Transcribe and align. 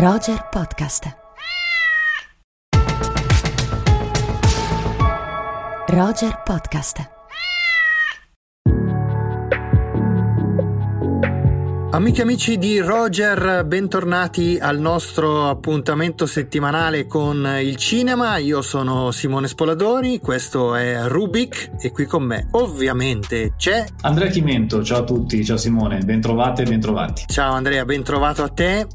Roger 0.00 0.46
Podcast. 0.48 1.16
Roger 5.88 6.42
Podcast. 6.44 7.10
Amiche 11.90 12.20
e 12.20 12.22
amici 12.22 12.58
di 12.58 12.78
Roger, 12.78 13.64
bentornati 13.66 14.56
al 14.60 14.78
nostro 14.78 15.48
appuntamento 15.48 16.26
settimanale 16.26 17.08
con 17.08 17.58
il 17.60 17.74
cinema. 17.74 18.36
Io 18.36 18.62
sono 18.62 19.10
Simone 19.10 19.48
Spoladori, 19.48 20.20
questo 20.20 20.76
è 20.76 21.08
Rubik 21.08 21.72
e 21.80 21.90
qui 21.90 22.04
con 22.04 22.22
me 22.22 22.46
ovviamente 22.52 23.54
c'è 23.56 23.84
Andrea 24.02 24.28
Chimento. 24.28 24.84
Ciao 24.84 25.00
a 25.00 25.04
tutti, 25.04 25.44
ciao 25.44 25.56
Simone, 25.56 25.98
bentrovate 26.04 26.62
e 26.62 26.66
bentrovati. 26.66 27.24
Ciao 27.26 27.54
Andrea, 27.54 27.84
bentrovato 27.84 28.44
a 28.44 28.48
te. 28.48 28.86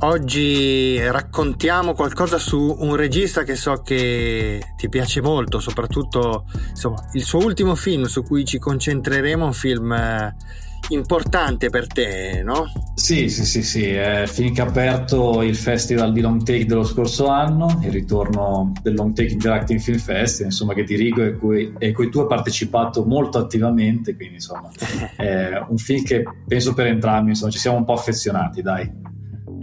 Oggi 0.00 0.98
raccontiamo 0.98 1.94
qualcosa 1.94 2.38
su 2.38 2.76
un 2.78 2.94
regista 2.94 3.42
che 3.42 3.54
so 3.54 3.80
che 3.82 4.60
ti 4.76 4.88
piace 4.90 5.22
molto, 5.22 5.60
soprattutto 5.60 6.44
insomma, 6.68 7.08
il 7.14 7.22
suo 7.22 7.38
ultimo 7.38 7.74
film 7.74 8.04
su 8.04 8.22
cui 8.22 8.44
ci 8.44 8.58
concentreremo, 8.58 9.46
un 9.46 9.52
film 9.54 9.92
eh, 9.92 10.36
importante 10.88 11.70
per 11.70 11.86
te, 11.86 12.42
no? 12.44 12.66
Sì, 12.94 13.30
sì, 13.30 13.46
sì, 13.46 13.62
sì, 13.62 13.84
è 13.84 14.24
film 14.26 14.52
che 14.52 14.60
ha 14.60 14.66
aperto 14.66 15.42
il 15.42 15.56
festival 15.56 16.12
di 16.12 16.20
Long 16.20 16.42
Take 16.42 16.66
dello 16.66 16.84
scorso 16.84 17.28
anno, 17.28 17.80
il 17.82 17.90
ritorno 17.90 18.72
del 18.82 18.94
Long 18.94 19.14
Take 19.14 19.32
Interactive 19.32 19.80
Film 19.80 19.98
Festival, 19.98 20.50
insomma, 20.50 20.74
che 20.74 20.84
dirigo 20.84 21.22
e 21.22 21.36
cui, 21.36 21.72
e 21.78 21.92
cui 21.92 22.10
tu 22.10 22.20
hai 22.20 22.26
partecipato 22.26 23.04
molto 23.04 23.38
attivamente, 23.38 24.14
quindi 24.14 24.34
insomma, 24.34 24.68
è 25.16 25.64
un 25.66 25.78
film 25.78 26.04
che 26.04 26.24
penso 26.46 26.74
per 26.74 26.86
entrambi, 26.86 27.30
insomma, 27.30 27.50
ci 27.50 27.58
siamo 27.58 27.78
un 27.78 27.84
po' 27.84 27.94
affezionati, 27.94 28.60
dai. 28.60 29.12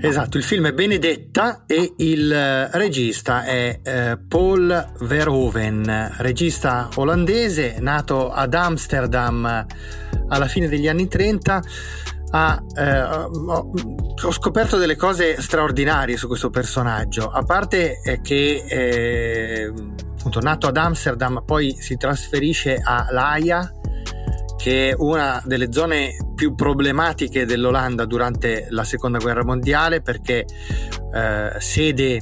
Esatto, 0.04 0.38
il 0.38 0.44
film 0.44 0.66
è 0.66 0.74
Benedetta 0.74 1.66
e 1.68 1.94
il 1.98 2.34
eh, 2.34 2.72
regista 2.76 3.44
è 3.44 3.82
eh, 3.84 4.18
Paul 4.28 4.94
Verhoeven, 5.02 6.16
regista 6.18 6.90
olandese 6.96 7.76
nato 7.80 8.32
ad 8.32 8.56
Amsterdam 8.56 9.66
alla 10.28 10.48
fine 10.48 10.68
degli 10.68 10.88
anni 10.88 11.08
30. 11.08 11.62
Ah, 12.32 12.64
eh, 12.76 13.02
ho, 13.02 14.32
scoperto 14.32 14.78
delle 14.78 14.96
cose 14.96 15.40
straordinarie 15.40 16.18
su 16.18 16.26
questo 16.26 16.50
personaggio, 16.50 17.30
a 17.30 17.44
parte 17.44 18.00
che 18.24 18.64
eh, 18.68 19.72
appunto, 20.18 20.40
nato 20.40 20.66
ad 20.66 20.78
Amsterdam 20.78 21.44
poi 21.46 21.76
si 21.80 21.96
trasferisce 21.96 22.82
a 22.84 23.06
Laia 23.12 23.72
che 24.62 24.90
è 24.90 24.96
una 24.96 25.42
delle 25.44 25.72
zone 25.72 26.16
più 26.36 26.54
problematiche 26.54 27.46
dell'Olanda 27.46 28.06
durante 28.06 28.68
la 28.70 28.84
seconda 28.84 29.18
guerra 29.18 29.44
mondiale 29.44 30.02
perché 30.02 30.46
eh, 31.14 31.56
sede 31.58 32.22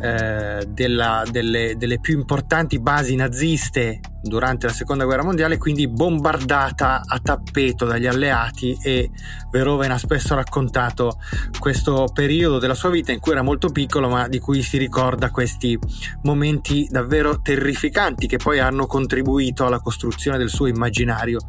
eh, 0.00 0.64
della, 0.66 1.24
delle, 1.30 1.74
delle, 1.76 2.00
più 2.00 2.18
importanti 2.18 2.80
basi 2.80 3.16
naziste 3.16 4.00
durante 4.22 4.66
la 4.66 4.72
seconda 4.72 5.04
guerra 5.04 5.24
mondiale, 5.24 5.58
quindi 5.58 5.88
bombardata 5.88 7.02
a 7.04 7.18
tappeto 7.18 7.84
dagli 7.84 8.06
alleati 8.06 8.78
e 8.80 9.10
Verhoeven 9.50 9.90
ha 9.90 9.98
spesso 9.98 10.34
raccontato 10.34 11.18
questo 11.58 12.08
periodo 12.12 12.58
della 12.58 12.74
sua 12.74 12.90
vita 12.90 13.12
in 13.12 13.20
cui 13.20 13.32
era 13.32 13.42
molto 13.42 13.68
piccolo 13.68 14.08
ma 14.08 14.28
di 14.28 14.38
cui 14.38 14.62
si 14.62 14.78
ricorda 14.78 15.30
questi 15.30 15.78
momenti 16.22 16.86
davvero 16.90 17.40
terrificanti 17.40 18.26
che 18.26 18.36
poi 18.36 18.60
hanno 18.60 18.86
contribuito 18.86 19.66
alla 19.66 19.80
costruzione 19.80 20.38
del 20.38 20.48
suo 20.48 20.66
immaginario 20.66 21.40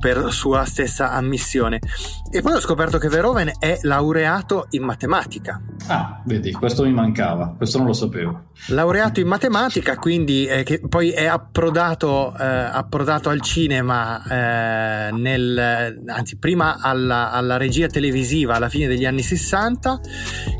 per 0.00 0.32
sua 0.32 0.64
stessa 0.64 1.12
ammissione. 1.12 1.80
E 2.30 2.42
poi 2.42 2.52
ho 2.52 2.60
scoperto 2.60 2.98
che 2.98 3.08
Verhoeven 3.08 3.52
è 3.58 3.78
laureato 3.82 4.66
in 4.70 4.82
matematica. 4.82 5.62
Ah, 5.86 6.20
vedi, 6.26 6.52
questo 6.52 6.84
mi 6.84 6.92
mancava, 6.92 7.54
questo 7.56 7.78
non 7.78 7.86
lo 7.86 7.94
sapevo. 7.94 8.48
Laureato 8.66 9.20
in 9.20 9.26
matematica, 9.26 9.96
quindi 9.96 10.44
eh, 10.44 10.62
che 10.62 10.80
poi 10.86 11.10
è 11.10 11.24
approdato, 11.24 12.34
eh, 12.36 12.44
approdato 12.44 13.30
al 13.30 13.40
cinema, 13.40 14.22
eh, 14.24 15.12
nel, 15.12 16.02
anzi 16.06 16.36
prima 16.36 16.76
alla, 16.80 17.30
alla 17.30 17.56
regia 17.56 17.86
televisiva 17.86 18.56
alla 18.56 18.68
fine 18.68 18.86
degli 18.86 19.06
anni 19.06 19.22
60 19.22 20.00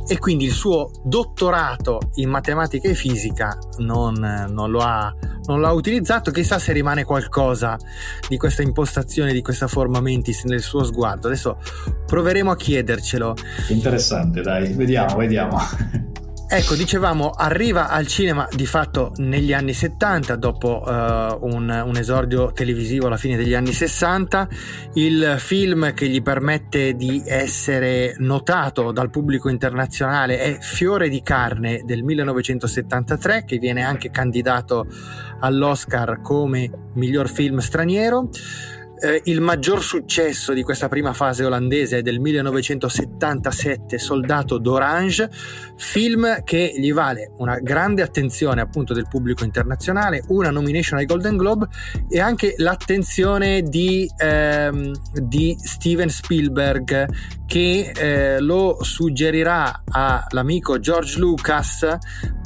e 0.09 0.19
quindi 0.19 0.47
il 0.47 0.53
suo 0.53 0.91
dottorato 1.05 2.13
in 2.15 2.31
matematica 2.31 2.89
e 2.89 2.95
fisica 2.95 3.59
non, 3.79 4.15
non, 4.49 4.71
lo 4.71 4.81
ha, 4.81 5.15
non, 5.45 5.61
lo 5.61 5.67
ha, 5.67 5.73
utilizzato, 5.73 6.31
chissà 6.31 6.59
se 6.59 6.73
rimane 6.73 7.05
qualcosa 7.05 7.77
di 8.27 8.39
questa 8.39 8.63
impostazione, 8.63 9.35
di 9.35 9.43
questa 9.43 9.67
forma 9.67 10.01
mentis 10.01 10.45
nel 10.45 10.63
suo 10.63 10.83
sguardo. 10.83 11.27
Adesso 11.27 11.58
proveremo 12.07 12.51
a 12.51 12.57
chiedercelo. 12.57 13.35
Interessante, 13.69 14.41
dai, 14.41 14.73
vediamo, 14.73 15.17
vediamo. 15.17 15.59
Ecco, 16.51 16.75
dicevamo, 16.75 17.29
arriva 17.29 17.91
al 17.91 18.07
cinema 18.07 18.49
di 18.51 18.65
fatto 18.65 19.13
negli 19.17 19.53
anni 19.53 19.75
70, 19.75 20.35
dopo 20.37 20.83
uh, 20.83 20.91
un, 21.43 21.69
un, 21.85 21.93
esordio 21.95 22.53
televisivo 22.53 23.07
alla 23.07 23.19
fine 23.19 23.37
degli 23.37 23.53
anni 23.53 23.73
60, 23.73 24.49
il 24.95 25.35
film 25.37 25.93
che 25.93 26.09
gli 26.09 26.23
permette 26.23 26.95
di 26.95 27.23
essere 27.27 28.15
notato 28.21 28.93
dal 28.93 29.11
pubblico 29.11 29.51
internazionale 29.51 30.39
è 30.39 30.59
Fiore 30.59 31.11
di 31.11 31.21
carne 31.21 31.83
del 31.85 32.03
1973, 32.03 33.45
che 33.45 33.59
viene 33.59 33.83
anche 33.83 34.11
candidato 34.11 34.87
all'Oscar 35.41 36.23
come 36.23 36.71
miglior 36.95 37.29
film 37.29 37.59
straniero. 37.59 38.31
Eh, 39.01 39.23
il 39.25 39.41
maggior 39.41 39.83
successo 39.83 40.53
di 40.53 40.63
questa 40.63 40.89
prima 40.89 41.13
fase 41.13 41.45
olandese 41.45 41.99
è 41.99 42.03
del 42.03 42.19
1977, 42.19 43.99
Soldato 43.99 44.59
d'Orange, 44.59 45.31
film 45.77 46.43
che 46.43 46.75
gli 46.77 46.93
vale 46.93 47.33
una 47.37 47.59
grande 47.61 48.03
attenzione 48.03 48.61
appunto 48.61 48.95
del 48.95 49.07
pubblico 49.09 49.45
internazionale, 49.45 50.25
una 50.29 50.51
nomination 50.51 50.99
ai 50.99 51.07
Golden 51.07 51.37
Globe 51.37 51.69
e 52.09 52.19
anche 52.21 52.55
l'attenzione 52.57 53.63
di, 53.63 54.11
ehm, 54.17 54.93
di 55.13 55.57
Steven 55.61 56.09
Spielberg 56.09 57.07
che 57.47 57.93
eh, 57.95 58.41
lo 58.41 58.79
suggerirà 58.83 59.83
all'amico 59.91 60.79
George 60.81 61.19
Lucas 61.19 61.99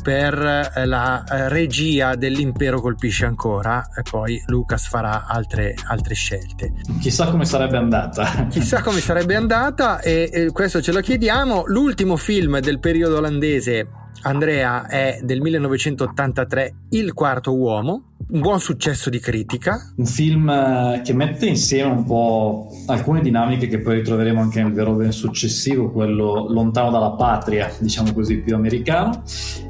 per 0.03 0.71
eh, 0.75 0.85
la 0.85 1.25
eh, 1.25 1.49
regia 1.49 2.15
dell'impero 2.17 2.81
colpisce 2.81 3.25
ancora 3.25 3.89
e 3.97 4.03
poi 4.03 4.43
Lucas 4.47 4.89
farà 4.89 5.27
altre, 5.27 5.75
altre 5.87 6.15
scelte. 6.43 6.73
Chissà 7.01 7.31
come 7.31 7.45
sarebbe 7.45 7.77
andata. 7.77 8.47
Chissà 8.51 8.83
come 8.83 9.01
sarebbe 9.01 9.35
andata 9.35 10.01
e, 10.01 10.29
e 10.33 10.51
questo 10.53 10.83
ce 10.83 10.93
lo 10.93 11.01
chiediamo. 11.01 11.65
L'ultimo 11.67 12.17
film 12.17 12.59
del 12.61 12.79
periodo 12.79 13.19
olandese 13.19 13.89
Andrea 14.23 14.87
è 14.87 15.19
del 15.23 15.41
1983 15.41 16.75
Il 16.91 17.13
quarto 17.13 17.57
uomo, 17.57 18.13
un 18.29 18.41
buon 18.41 18.61
successo 18.61 19.11
di 19.11 19.19
critica. 19.19 19.93
Un 19.97 20.07
film 20.07 20.49
eh, 20.49 21.03
che 21.05 21.13
mette 21.13 21.47
insieme 21.47 21.91
un 21.91 22.05
po' 22.05 22.69
alcune 22.87 23.21
dinamiche 23.21 23.67
che 23.67 23.81
poi 23.81 23.97
ritroveremo 23.97 24.41
anche 24.41 24.63
nel 24.63 24.73
Verhoeven 24.73 25.13
successivo, 25.13 25.91
quello 25.91 26.47
lontano 26.49 26.91
dalla 26.91 27.13
patria, 27.13 27.71
diciamo 27.79 28.13
così, 28.13 28.39
più 28.39 28.55
americano. 28.55 29.23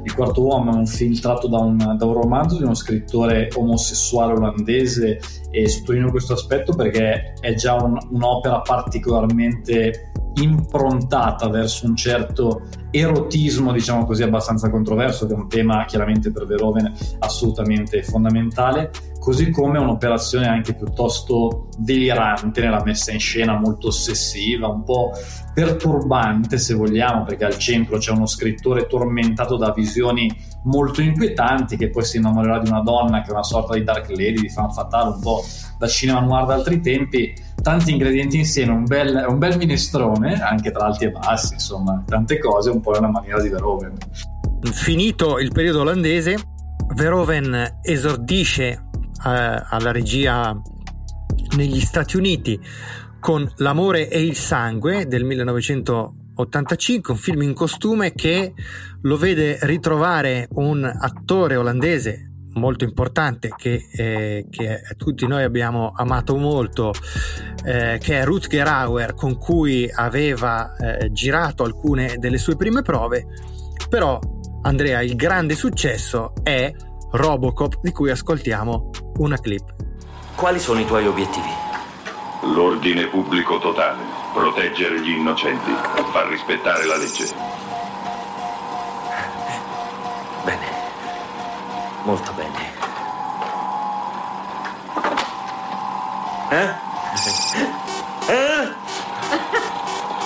Il 0.03 0.13
quarto 0.13 0.43
uomo 0.43 0.71
è 0.71 0.75
un 0.75 0.87
film 0.87 1.13
tratto 1.19 1.47
da 1.47 1.59
un, 1.59 1.77
da 1.97 2.05
un 2.05 2.13
romanzo 2.13 2.57
di 2.57 2.63
uno 2.63 2.75
scrittore 2.75 3.49
omosessuale 3.55 4.33
olandese 4.33 5.19
e 5.49 5.67
sottolineo 5.67 6.09
questo 6.09 6.33
aspetto 6.33 6.73
perché 6.73 7.33
è 7.39 7.53
già 7.55 7.75
un, 7.75 7.97
un'opera 8.09 8.61
particolarmente 8.61 10.11
improntata 10.35 11.47
verso 11.49 11.85
un 11.85 11.95
certo 11.95 12.63
erotismo, 12.91 13.71
diciamo 13.71 14.05
così, 14.05 14.23
abbastanza 14.23 14.69
controverso, 14.69 15.25
che 15.25 15.33
è 15.33 15.35
un 15.35 15.47
tema 15.47 15.85
chiaramente 15.85 16.31
per 16.31 16.45
Verhoeven 16.45 16.93
assolutamente 17.19 18.03
fondamentale, 18.03 18.91
così 19.19 19.49
come 19.49 19.79
un'operazione 19.79 20.47
anche 20.47 20.75
piuttosto 20.75 21.69
delirante 21.77 22.61
nella 22.61 22.83
messa 22.83 23.11
in 23.11 23.19
scena, 23.19 23.57
molto 23.57 23.87
ossessiva, 23.87 24.67
un 24.67 24.83
po' 24.83 25.11
perturbante 25.53 26.57
se 26.57 26.73
vogliamo, 26.73 27.23
perché 27.23 27.45
al 27.45 27.57
centro 27.57 27.97
c'è 27.97 28.11
uno 28.11 28.25
scrittore 28.25 28.85
tormentato 28.85 29.57
da 29.57 29.71
visioni 29.71 30.29
molto 30.63 31.01
inquietanti 31.01 31.77
che 31.77 31.89
poi 31.89 32.03
si 32.03 32.17
innamorerà 32.17 32.59
di 32.59 32.69
una 32.69 32.81
donna 32.81 33.21
che 33.21 33.29
è 33.29 33.31
una 33.31 33.43
sorta 33.43 33.73
di 33.73 33.83
dark 33.83 34.09
lady, 34.09 34.41
di 34.41 34.49
fan 34.49 34.71
fatale, 34.71 35.15
un 35.15 35.19
po' 35.19 35.43
da 35.77 35.87
cinema 35.87 36.19
noir 36.19 36.45
d'altri 36.45 36.79
tempi, 36.79 37.33
tanti 37.63 37.91
ingredienti 37.91 38.37
insieme, 38.37 38.73
un 38.73 38.83
bel, 38.83 39.25
un 39.27 39.39
bel 39.39 39.57
minestrone, 39.57 40.39
anche 40.39 40.69
tra 40.69 40.85
alti 40.85 41.05
e 41.05 41.11
bassi, 41.11 41.53
insomma, 41.53 42.03
tante 42.05 42.37
cose, 42.37 42.69
un 42.69 42.81
po' 42.81 42.91
una 42.95 43.09
maniera 43.09 43.41
di 43.41 43.49
Verhoeven. 43.49 43.93
Finito 44.73 45.39
il 45.39 45.51
periodo 45.51 45.79
olandese, 45.81 46.37
Verhoeven 46.93 47.79
esordisce 47.81 48.67
eh, 48.69 48.79
alla 49.23 49.91
regia 49.91 50.61
negli 51.55 51.79
Stati 51.79 52.17
Uniti 52.17 52.59
con 53.19 53.49
L'amore 53.57 54.09
e 54.09 54.21
il 54.21 54.35
sangue 54.35 55.07
del 55.07 55.23
1985, 55.23 57.13
un 57.13 57.19
film 57.19 57.43
in 57.43 57.53
costume 57.53 58.11
che 58.11 58.53
lo 59.03 59.15
vede 59.15 59.57
ritrovare 59.61 60.49
un 60.51 60.83
attore 60.83 61.55
olandese 61.55 62.32
molto 62.53 62.83
importante 62.83 63.53
che, 63.55 63.87
eh, 63.91 64.47
che, 64.49 64.81
tutti 64.97 65.27
noi 65.27 65.43
abbiamo 65.43 65.91
amato 65.95 66.35
molto, 66.35 66.91
eh, 67.65 67.97
che 68.01 68.19
è 68.19 68.23
Rutger 68.25 68.67
Hauer, 68.67 69.13
con 69.13 69.37
cui 69.37 69.89
aveva 69.91 70.75
eh, 70.75 71.11
girato 71.11 71.63
alcune 71.63 72.17
delle 72.17 72.37
sue 72.37 72.55
prime 72.55 72.81
prove, 72.81 73.25
però 73.89 74.19
Andrea, 74.63 75.01
il 75.01 75.15
grande 75.15 75.55
successo 75.55 76.33
è 76.41 76.73
Robocop, 77.11 77.79
di 77.81 77.91
cui 77.91 78.09
ascoltiamo 78.09 78.89
una 79.17 79.37
clip. 79.37 79.73
Quali 80.35 80.59
sono 80.59 80.79
i 80.79 80.85
tuoi 80.85 81.05
obiettivi? 81.05 81.49
L'ordine 82.53 83.07
pubblico 83.07 83.59
totale, 83.59 84.01
proteggere 84.33 85.01
gli 85.01 85.11
innocenti, 85.11 85.71
far 86.11 86.27
rispettare 86.27 86.85
la 86.85 86.97
legge. 86.97 87.52
Molto 92.03 92.33
bene. 92.33 92.71
Eh? 96.49 96.69
Eh? 98.27 98.73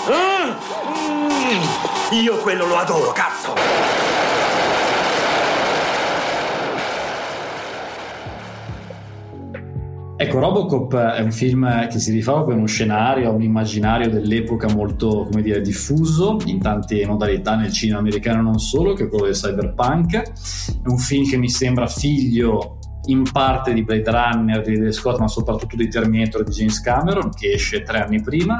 Eh? 0.07 0.55
Io 2.15 2.37
quello 2.37 2.65
lo 2.65 2.77
adoro, 2.77 3.11
cazzo! 3.11 3.86
Ecco, 10.37 10.45
Robocop 10.45 10.95
è 10.95 11.21
un 11.21 11.31
film 11.31 11.87
che 11.87 11.97
si 11.97 12.11
rifà 12.11 12.43
per 12.43 12.55
uno 12.55 12.67
scenario, 12.67 13.33
un 13.33 13.41
immaginario 13.41 14.07
dell'epoca 14.07 14.71
molto, 14.71 15.27
come 15.29 15.41
dire, 15.41 15.61
diffuso 15.61 16.37
in 16.45 16.59
tante 16.59 17.03
modalità 17.07 17.55
nel 17.55 17.71
cinema 17.71 17.99
americano 17.99 18.43
non 18.43 18.59
solo, 18.59 18.93
che 18.93 19.05
è 19.05 19.07
quello 19.09 19.25
del 19.25 19.33
cyberpunk. 19.33 20.15
È 20.15 20.87
un 20.87 20.99
film 20.99 21.27
che 21.27 21.37
mi 21.37 21.49
sembra 21.49 21.87
figlio 21.87 22.77
in 23.05 23.23
parte 23.31 23.73
di 23.73 23.83
Blade 23.83 24.11
Runner 24.11 24.61
di 24.61 24.71
Ridley 24.71 24.91
Scott, 24.91 25.17
ma 25.17 25.27
soprattutto 25.27 25.75
di 25.75 25.87
Terminator 25.87 26.43
di 26.43 26.51
James 26.51 26.81
Cameron, 26.81 27.31
che 27.31 27.53
esce 27.53 27.81
tre 27.81 28.01
anni 28.01 28.21
prima. 28.21 28.59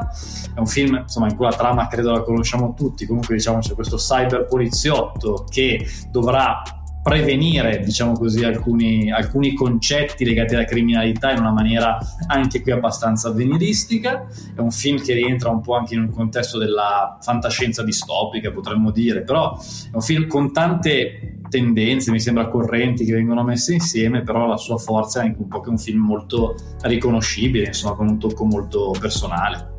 È 0.56 0.60
un 0.60 0.66
film, 0.68 0.96
insomma, 0.96 1.28
in 1.28 1.36
cui 1.36 1.46
la 1.46 1.54
trama 1.54 1.88
credo 1.88 2.12
la 2.12 2.22
conosciamo 2.22 2.74
tutti. 2.74 3.06
Comunque, 3.06 3.36
diciamo, 3.36 3.60
c'è 3.60 3.76
questo 3.76 3.98
cyber 3.98 4.46
poliziotto 4.46 5.46
che 5.48 5.86
dovrà 6.10 6.60
prevenire, 7.08 7.80
diciamo 7.80 8.12
così, 8.12 8.44
alcuni, 8.44 9.10
alcuni, 9.10 9.54
concetti 9.54 10.26
legati 10.26 10.56
alla 10.56 10.66
criminalità 10.66 11.32
in 11.32 11.40
una 11.40 11.54
maniera 11.54 11.98
anche 12.28 12.62
qui 12.62 12.74
abbastanza 12.74 13.30
avveniristica. 13.30 14.28
È 14.54 14.60
un 14.60 14.72
film 14.72 15.02
che 15.02 15.14
rientra 15.14 15.50
un 15.50 15.62
po' 15.62 15.78
anche 15.78 15.94
in 15.94 16.02
un 16.02 16.10
contesto 16.12 16.58
della 16.58 17.18
fantascienza 17.22 17.82
distopica, 17.82 18.52
potremmo 18.52 18.92
dire, 18.92 19.22
però 19.22 19.56
è 19.56 19.96
un 19.96 20.02
film 20.02 20.28
con 20.28 20.52
tante 20.52 21.40
tendenze, 21.48 22.12
mi 22.12 22.20
sembra 22.20 22.50
correnti 22.50 23.06
che 23.06 23.14
vengono 23.14 23.42
messe 23.42 23.74
insieme, 23.74 24.22
però 24.24 24.46
la 24.46 24.58
sua 24.58 24.78
forza 24.78 25.22
è 25.22 25.28
anche 25.28 25.40
un 25.40 25.48
po' 25.48 25.62
che 25.62 25.70
un 25.70 25.78
film 25.78 26.04
molto 26.04 26.56
riconoscibile, 26.82 27.68
insomma, 27.68 27.96
con 27.96 28.10
un 28.10 28.20
tocco 28.20 28.44
molto 28.44 28.94
personale 29.00 29.76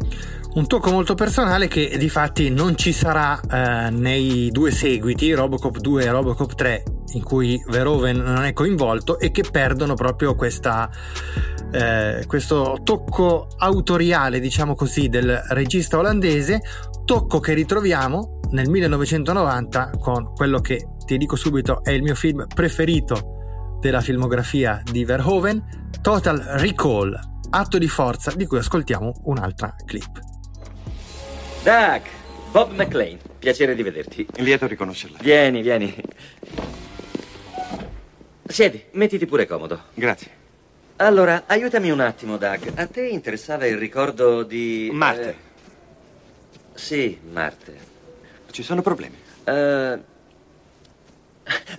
un 0.55 0.67
tocco 0.67 0.91
molto 0.91 1.15
personale 1.15 1.69
che 1.69 1.97
di 1.99 2.09
fatti 2.09 2.49
non 2.49 2.77
ci 2.77 2.93
sarà 2.93 3.39
eh, 3.39 3.91
nei 3.91 4.51
due 4.51 4.71
seguiti, 4.73 5.33
Robocop 5.33 5.79
2 5.79 6.03
e 6.03 6.11
Robocop 6.11 6.55
3, 6.55 6.83
in 7.13 7.23
cui 7.23 7.63
Verhoeven 7.69 8.17
non 8.17 8.45
è 8.45 8.53
coinvolto 8.53 9.19
e 9.19 9.31
che 9.31 9.45
perdono 9.51 9.95
proprio 9.95 10.35
questa, 10.35 10.91
eh, 11.71 12.25
questo 12.27 12.79
tocco 12.83 13.49
autoriale, 13.59 14.41
diciamo 14.41 14.75
così, 14.75 15.09
del 15.09 15.43
regista 15.49 15.99
olandese, 15.99 16.61
tocco 17.05 17.41
che 17.41 17.55
ritroviamo 17.55 18.41
nel 18.51 18.69
1990 18.69 19.91
con 19.99 20.33
quello 20.35 20.61
che 20.61 20.89
ti 21.05 21.17
dico 21.17 21.37
subito 21.37 21.83
è 21.83 21.91
il 21.91 22.03
mio 22.03 22.15
film 22.15 22.47
preferito 22.47 23.79
della 23.81 24.01
filmografia 24.01 24.83
di 24.85 25.05
Verhoeven, 25.05 25.91
Total 26.03 26.39
Recall, 26.39 27.19
atto 27.51 27.79
di 27.79 27.89
forza 27.89 28.33
di 28.33 28.47
cui 28.47 28.59
ascoltiamo 28.59 29.13
un'altra 29.25 29.75
clip. 29.85 30.21
Doug, 31.63 32.03
Bob 32.51 32.73
McLean, 32.73 33.19
piacere 33.39 33.75
di 33.75 33.83
vederti. 33.83 34.27
Lieto 34.37 34.65
a 34.65 34.69
riconoscerla. 34.69 35.19
Vieni, 35.21 35.63
vieni. 35.63 35.95
Siedi, 38.49 38.83
mettiti 38.93 39.27
pure 39.27 39.47
comodo. 39.47 39.85
Grazie. 39.95 40.31
Allora, 40.97 41.45
aiutami 41.47 41.91
un 41.91 42.01
attimo, 42.01 42.39
Doug. 42.39 42.73
A 42.75 42.87
te 42.87 43.07
interessava 43.07 43.67
il 43.67 43.77
ricordo 43.77 44.43
di... 44.43 44.89
Marte. 44.93 45.29
Eh... 45.29 45.37
Sì, 46.75 47.19
Marte. 47.31 47.77
Ci 48.51 48.63
sono 48.63 48.83
problemi? 48.83 49.17
Uh... 49.45 50.03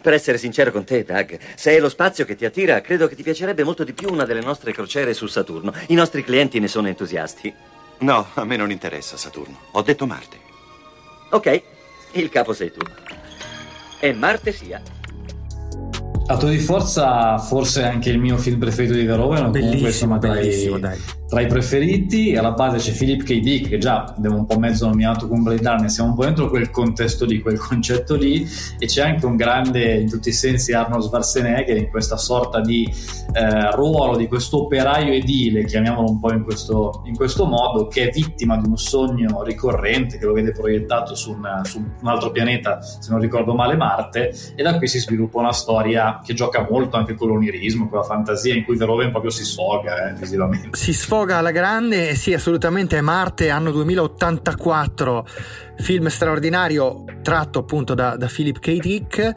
Per 0.01 0.13
essere 0.13 0.37
sincero 0.37 0.71
con 0.71 0.83
te, 0.83 1.03
Doug, 1.03 1.37
se 1.55 1.75
è 1.75 1.79
lo 1.79 1.89
spazio 1.89 2.23
che 2.23 2.35
ti 2.35 2.45
attira, 2.45 2.81
credo 2.81 3.07
che 3.07 3.15
ti 3.15 3.23
piacerebbe 3.23 3.63
molto 3.63 3.83
di 3.83 3.93
più 3.93 4.11
una 4.11 4.25
delle 4.25 4.41
nostre 4.41 4.71
crociere 4.71 5.13
su 5.13 5.27
Saturno. 5.27 5.73
I 5.87 5.93
nostri 5.95 6.23
clienti 6.23 6.59
ne 6.59 6.67
sono 6.67 6.87
entusiasti. 6.87 7.53
No, 7.99 8.27
a 8.33 8.45
me 8.45 8.55
non 8.55 8.71
interessa 8.71 9.17
Saturno. 9.17 9.59
Ho 9.71 9.81
detto 9.81 10.05
Marte. 10.05 10.37
Ok, 11.31 11.61
il 12.13 12.29
capo 12.29 12.53
sei 12.53 12.71
tu. 12.71 12.79
E 13.99 14.13
Marte 14.13 14.51
sia. 14.51 14.81
Atto 16.31 16.47
di 16.47 16.59
forza, 16.59 17.39
forse 17.39 17.83
anche 17.83 18.11
il 18.11 18.19
mio 18.19 18.37
film 18.37 18.59
preferito 18.59 18.93
di 18.93 19.03
Verhoeven, 19.03 19.51
comunque 19.51 19.87
insomma 19.87 20.19
tra 20.19 20.39
i, 20.39 20.69
tra 21.29 21.41
i, 21.41 21.47
preferiti. 21.47 22.35
Alla 22.35 22.51
base 22.51 22.77
c'è 22.77 22.97
Philip 22.97 23.23
K. 23.23 23.39
Dick, 23.39 23.69
che 23.69 23.77
già 23.77 24.03
abbiamo 24.03 24.37
un 24.37 24.45
po' 24.47 24.57
mezzo 24.57 24.87
nominato 24.87 25.27
con 25.27 25.43
Blade 25.43 25.61
Runner, 25.61 25.89
siamo 25.89 26.09
un 26.09 26.15
po' 26.15 26.25
dentro 26.25 26.49
quel 26.49 26.71
contesto 26.71 27.25
lì, 27.25 27.39
quel 27.39 27.59
concetto 27.59 28.15
lì, 28.15 28.47
e 28.79 28.87
c'è 28.87 29.03
anche 29.03 29.25
un 29.25 29.35
grande, 29.35 29.93
in 29.93 30.09
tutti 30.09 30.29
i 30.29 30.33
sensi, 30.33 30.73
Arnold 30.73 31.03
Schwarzenegger 31.03 31.77
in 31.77 31.89
questa 31.89 32.17
sorta 32.17 32.59
di 32.61 32.91
eh, 33.31 33.71
ruolo 33.71 34.17
di 34.17 34.27
questo 34.27 34.63
operaio 34.63 35.13
edile, 35.13 35.65
chiamiamolo 35.65 36.09
un 36.09 36.19
po' 36.19 36.33
in 36.33 36.43
questo, 36.43 37.03
in 37.05 37.15
questo, 37.15 37.45
modo, 37.45 37.87
che 37.87 38.09
è 38.09 38.11
vittima 38.11 38.57
di 38.57 38.67
un 38.67 38.77
sogno 38.77 39.43
ricorrente 39.43 40.17
che 40.17 40.25
lo 40.25 40.33
vede 40.33 40.51
proiettato 40.51 41.13
su 41.13 41.31
un, 41.31 41.61
su 41.63 41.77
un 41.77 42.07
altro 42.07 42.31
pianeta, 42.31 42.81
se 42.81 43.11
non 43.11 43.19
ricordo 43.19 43.53
male 43.53 43.75
Marte, 43.75 44.33
e 44.55 44.63
da 44.63 44.77
qui 44.77 44.87
si 44.87 44.99
sviluppa 44.99 45.39
una 45.39 45.53
storia 45.53 46.21
che 46.23 46.33
gioca 46.33 46.65
molto 46.67 46.97
anche 46.97 47.13
con 47.13 47.27
l'onirismo, 47.27 47.87
con 47.87 47.99
la 47.99 48.03
fantasia, 48.03 48.55
in 48.55 48.63
cui 48.63 48.77
Verhoeven 48.77 49.11
proprio 49.11 49.31
si 49.31 49.43
sfoga 49.43 50.09
eh, 50.09 50.13
visivamente. 50.13 50.69
Si 50.73 50.91
sfoga 50.91 51.18
alla 51.21 51.51
grande, 51.51 52.15
sì, 52.15 52.33
assolutamente. 52.33 53.01
Marte, 53.01 53.49
anno 53.49 53.71
2084 53.71 55.27
film 55.77 56.07
straordinario 56.07 57.05
tratto 57.21 57.59
appunto 57.59 57.93
da, 57.93 58.15
da 58.15 58.27
Philip 58.27 58.59
K. 58.59 58.77
Dick 58.79 59.33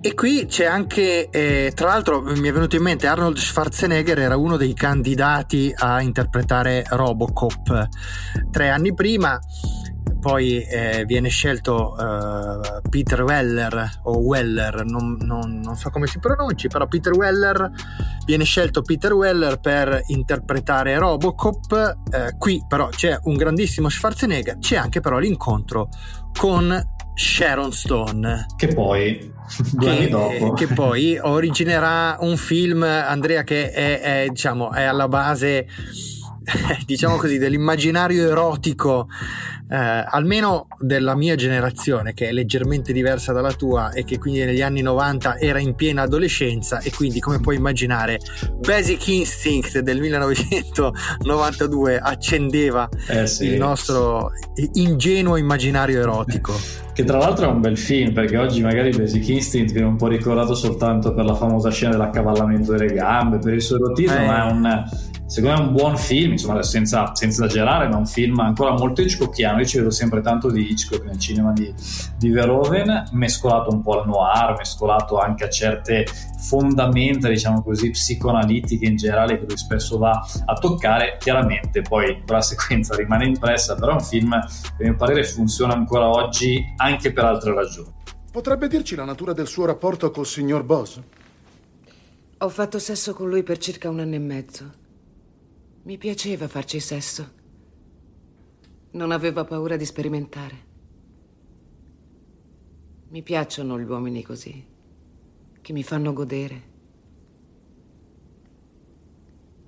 e 0.00 0.14
qui 0.14 0.46
c'è 0.46 0.64
anche 0.64 1.28
eh, 1.28 1.72
tra 1.74 1.88
l'altro 1.88 2.22
mi 2.22 2.48
è 2.48 2.52
venuto 2.52 2.76
in 2.76 2.82
mente 2.82 3.06
Arnold 3.06 3.36
Schwarzenegger 3.36 4.18
era 4.18 4.36
uno 4.36 4.56
dei 4.56 4.72
candidati 4.72 5.70
a 5.76 6.00
interpretare 6.00 6.84
Robocop 6.88 7.88
tre 8.50 8.70
anni 8.70 8.94
prima 8.94 9.38
poi 10.22 10.62
eh, 10.62 11.04
viene 11.04 11.28
scelto 11.30 11.96
uh, 11.98 12.88
Peter 12.88 13.22
Weller 13.22 14.02
o 14.04 14.18
Weller, 14.18 14.84
non, 14.84 15.18
non, 15.20 15.58
non, 15.60 15.74
so 15.74 15.90
come 15.90 16.06
si 16.06 16.20
pronunci, 16.20 16.68
però 16.68 16.86
Peter 16.86 17.12
Weller 17.12 17.68
viene 18.24 18.44
scelto 18.44 18.82
Peter 18.82 19.12
Weller 19.12 19.58
per 19.58 20.00
interpretare 20.06 20.96
Robocop. 20.96 21.96
Eh, 22.08 22.36
qui 22.38 22.64
però 22.68 22.86
c'è 22.86 23.18
un 23.24 23.34
grandissimo 23.34 23.88
Schwarzenegger, 23.88 24.58
c'è 24.58 24.76
anche 24.76 25.00
però 25.00 25.18
l'incontro 25.18 25.88
con 26.38 26.80
Sharon 27.14 27.72
Stone. 27.72 28.46
Che 28.56 28.68
poi, 28.68 29.28
due 29.74 29.90
anni 29.90 30.08
dopo. 30.08 30.52
Che 30.52 30.68
poi 30.68 31.18
originerà 31.18 32.18
un 32.20 32.36
film, 32.36 32.84
Andrea, 32.84 33.42
che 33.42 33.72
è, 33.72 34.00
è, 34.00 34.28
diciamo, 34.28 34.70
è 34.70 34.84
alla 34.84 35.08
base 35.08 35.66
diciamo 36.86 37.16
così, 37.16 37.38
dell'immaginario 37.38 38.28
erotico, 38.28 39.08
eh, 39.70 39.76
almeno 39.76 40.68
della 40.78 41.14
mia 41.14 41.34
generazione, 41.34 42.12
che 42.14 42.28
è 42.28 42.32
leggermente 42.32 42.92
diversa 42.92 43.32
dalla 43.32 43.52
tua 43.52 43.92
e 43.92 44.04
che 44.04 44.18
quindi 44.18 44.44
negli 44.44 44.62
anni 44.62 44.82
90 44.82 45.38
era 45.38 45.58
in 45.58 45.74
piena 45.74 46.02
adolescenza 46.02 46.80
e 46.80 46.90
quindi 46.90 47.20
come 47.20 47.40
puoi 47.40 47.56
immaginare 47.56 48.20
Basic 48.58 49.06
Instinct 49.08 49.78
del 49.78 50.00
1992 50.00 51.98
accendeva 51.98 52.88
eh 53.08 53.26
sì. 53.26 53.46
il 53.46 53.56
nostro 53.56 54.32
ingenuo 54.74 55.36
immaginario 55.36 56.00
erotico. 56.00 56.54
Che 56.92 57.04
tra 57.04 57.16
l'altro 57.16 57.46
è 57.46 57.48
un 57.48 57.62
bel 57.62 57.78
film 57.78 58.12
perché 58.12 58.36
oggi 58.36 58.60
magari 58.60 58.90
Basic 58.90 59.26
Instinct 59.28 59.72
viene 59.72 59.86
un 59.88 59.96
po' 59.96 60.08
ricordato 60.08 60.54
soltanto 60.54 61.14
per 61.14 61.24
la 61.24 61.34
famosa 61.34 61.70
scena 61.70 61.92
dell'accavallamento 61.92 62.72
delle 62.72 62.92
gambe, 62.92 63.38
per 63.38 63.54
il 63.54 63.62
suo 63.62 63.76
erotismo, 63.76 64.18
eh. 64.18 64.26
ma 64.26 64.46
è 64.46 64.50
un 64.52 64.84
secondo 65.32 65.56
me 65.56 65.62
è 65.62 65.66
un 65.66 65.72
buon 65.72 65.96
film, 65.96 66.32
insomma, 66.32 66.62
senza, 66.62 67.14
senza, 67.14 67.46
esagerare, 67.46 67.88
ma 67.88 67.96
un 67.96 68.04
film 68.04 68.38
ancora 68.40 68.72
molto 68.72 69.00
Hitchcockiano. 69.00 69.60
Io 69.60 69.64
ci 69.64 69.78
vedo 69.78 69.90
sempre 69.90 70.20
tanto 70.20 70.50
di 70.50 70.70
Hitchcock 70.70 71.04
nel 71.04 71.18
cinema 71.18 71.52
di, 71.52 71.72
di 72.18 72.28
Verhoeven, 72.28 73.08
mescolato 73.12 73.70
un 73.70 73.80
po' 73.80 74.00
al 74.00 74.06
noir, 74.06 74.54
mescolato 74.58 75.18
anche 75.18 75.44
a 75.44 75.48
certe 75.48 76.04
fondamenta, 76.36 77.28
diciamo 77.28 77.62
così, 77.62 77.88
psicoanalitiche 77.88 78.84
in 78.84 78.96
generale 78.96 79.38
che 79.38 79.46
lui 79.46 79.56
spesso 79.56 79.96
va 79.96 80.22
a 80.44 80.52
toccare. 80.52 81.16
Chiaramente 81.18 81.80
poi 81.80 82.22
quella 82.26 82.42
sequenza 82.42 82.94
rimane 82.94 83.24
impressa, 83.24 83.74
però 83.74 83.92
è 83.92 83.94
un 83.94 84.02
film 84.02 84.38
che 84.38 84.84
a 84.84 84.86
mio 84.86 84.96
parere 84.96 85.24
funziona 85.24 85.72
ancora 85.72 86.10
oggi 86.10 86.62
anche 86.76 87.10
per 87.10 87.24
altre 87.24 87.54
ragioni. 87.54 87.90
Potrebbe 88.30 88.68
dirci 88.68 88.94
la 88.96 89.04
natura 89.04 89.32
del 89.32 89.46
suo 89.46 89.64
rapporto 89.64 90.10
col 90.10 90.26
signor 90.26 90.62
Boss? 90.62 91.00
Ho 92.36 92.48
fatto 92.50 92.78
sesso 92.78 93.14
con 93.14 93.30
lui 93.30 93.42
per 93.42 93.56
circa 93.56 93.88
un 93.88 94.00
anno 94.00 94.14
e 94.14 94.18
mezzo. 94.18 94.80
Mi 95.84 95.98
piaceva 95.98 96.46
farci 96.46 96.78
sesso. 96.78 97.40
Non 98.92 99.10
aveva 99.10 99.44
paura 99.44 99.76
di 99.76 99.84
sperimentare. 99.84 100.70
Mi 103.08 103.22
piacciono 103.22 103.78
gli 103.78 103.84
uomini 103.84 104.22
così, 104.22 104.64
che 105.60 105.72
mi 105.72 105.82
fanno 105.82 106.12
godere. 106.12 106.70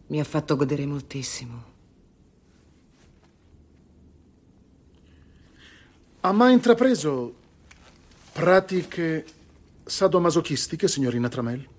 Mi 0.06 0.21
ha 0.21 0.25
fatto 0.25 0.54
godere 0.54 0.87
moltissimo. 0.87 1.73
Ha 6.21 6.33
mai 6.33 6.52
intrapreso 6.52 7.35
pratiche 8.33 9.26
sadomasochistiche, 9.85 10.87
signorina 10.87 11.28
Tramell? 11.28 11.73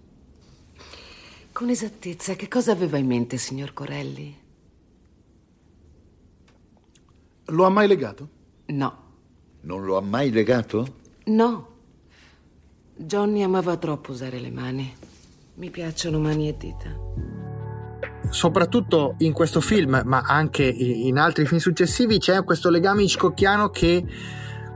Con 1.56 1.70
esattezza, 1.70 2.34
che 2.34 2.50
cosa 2.50 2.74
aveva 2.74 2.98
in 2.98 3.06
mente, 3.06 3.38
signor 3.38 3.72
Corelli? 3.72 4.38
Lo 7.46 7.64
ha 7.64 7.70
mai 7.70 7.88
legato? 7.88 8.30
No. 8.66 8.98
Non 9.62 9.86
lo 9.86 9.96
ha 9.96 10.02
mai 10.02 10.32
legato? 10.32 10.96
No. 11.28 11.68
Johnny 12.94 13.42
amava 13.42 13.78
troppo 13.78 14.12
usare 14.12 14.42
le 14.42 14.52
mani. 14.52 14.94
Mi 15.54 15.70
piacciono 15.70 16.20
mani 16.20 16.50
e 16.50 16.58
dita. 16.58 16.94
Soprattutto 18.30 19.16
in 19.20 19.32
questo 19.32 19.62
film, 19.62 20.02
ma 20.04 20.24
anche 20.28 20.66
in 20.66 21.18
altri 21.18 21.46
film 21.46 21.62
successivi, 21.62 22.18
c'è 22.18 22.44
questo 22.44 22.70
legame 22.70 23.04
hitchcockiano 23.04 23.70
che 23.70 24.06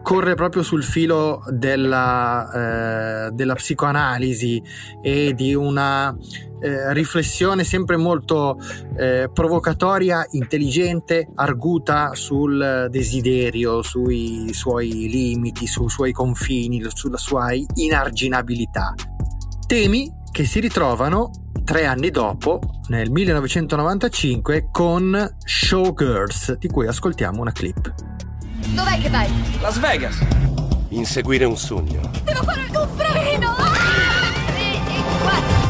corre 0.01 0.35
proprio 0.35 0.63
sul 0.63 0.83
filo 0.83 1.43
della, 1.49 3.27
eh, 3.27 3.31
della 3.31 3.55
psicoanalisi 3.55 4.61
e 5.01 5.33
di 5.33 5.53
una 5.53 6.15
eh, 6.61 6.93
riflessione 6.93 7.63
sempre 7.63 7.97
molto 7.97 8.57
eh, 8.97 9.29
provocatoria, 9.33 10.25
intelligente, 10.31 11.29
arguta 11.35 12.13
sul 12.13 12.87
desiderio, 12.89 13.81
sui 13.81 14.53
suoi 14.53 15.07
limiti, 15.09 15.67
sui 15.67 15.89
suoi 15.89 16.11
confini, 16.11 16.83
sulla 16.93 17.17
sua 17.17 17.49
inarginabilità. 17.75 18.93
Temi 19.65 20.11
che 20.31 20.45
si 20.45 20.59
ritrovano 20.59 21.31
tre 21.63 21.85
anni 21.85 22.09
dopo, 22.09 22.59
nel 22.87 23.11
1995, 23.11 24.69
con 24.71 25.35
Showgirls, 25.37 26.57
di 26.57 26.67
cui 26.67 26.87
ascoltiamo 26.87 27.39
una 27.41 27.51
clip. 27.51 27.93
Dov'è 28.67 28.99
che 28.99 29.09
vai? 29.09 29.27
Las 29.61 29.79
Vegas! 29.79 30.17
Inseguire 30.89 31.45
un 31.45 31.57
sogno. 31.57 32.01
Devo 32.23 32.43
fare 32.43 32.61
il 32.61 32.71
confreno! 32.71 33.55
Ah! 33.57 34.31
Tre 34.47 34.73
e 34.73 35.03
quattro. 35.21 35.67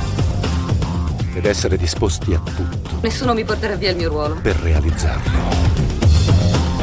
Ed 1.35 1.45
essere 1.45 1.77
disposti 1.77 2.33
a 2.33 2.39
tutto. 2.39 2.99
Nessuno 3.01 3.33
mi 3.33 3.43
porterà 3.43 3.75
via 3.75 3.91
il 3.91 3.95
mio 3.95 4.09
ruolo. 4.09 4.35
Per 4.35 4.55
realizzarlo. 4.55 5.31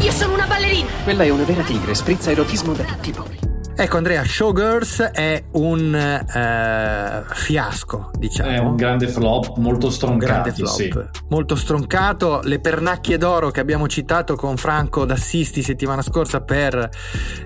Io 0.01 0.13
sono 0.13 0.35
una 0.35 0.47
ballerina! 0.47 0.89
Quella 1.05 1.25
è 1.25 1.31
una 1.31 1.45
vera 1.45 1.63
tigre, 1.63 1.95
sprizza 1.95 2.31
erotismo 2.31 2.73
da 2.73 2.85
tutti 2.85 3.09
i 3.09 3.13
pori. 3.13 3.46
Ecco 3.78 3.99
Andrea, 3.99 4.25
Showgirls 4.25 5.02
è 5.12 5.45
un 5.52 5.92
uh, 5.92 7.35
fiasco, 7.35 8.11
diciamo. 8.18 8.49
È 8.49 8.56
un 8.56 8.75
grande 8.75 9.06
flop, 9.06 9.59
molto 9.59 9.90
stroncato. 9.90 10.50
Flop, 10.50 10.71
sì. 10.71 10.90
molto 11.28 11.56
stroncato. 11.56 12.40
Le 12.42 12.59
pernacchie 12.59 13.18
d'oro 13.18 13.50
che 13.50 13.61
abbiamo 13.61 13.87
citato 13.87 14.35
con 14.35 14.56
Franco 14.56 15.04
d'Assisti 15.04 15.62
settimana 15.62 16.00
scorsa 16.00 16.40
per 16.40 16.88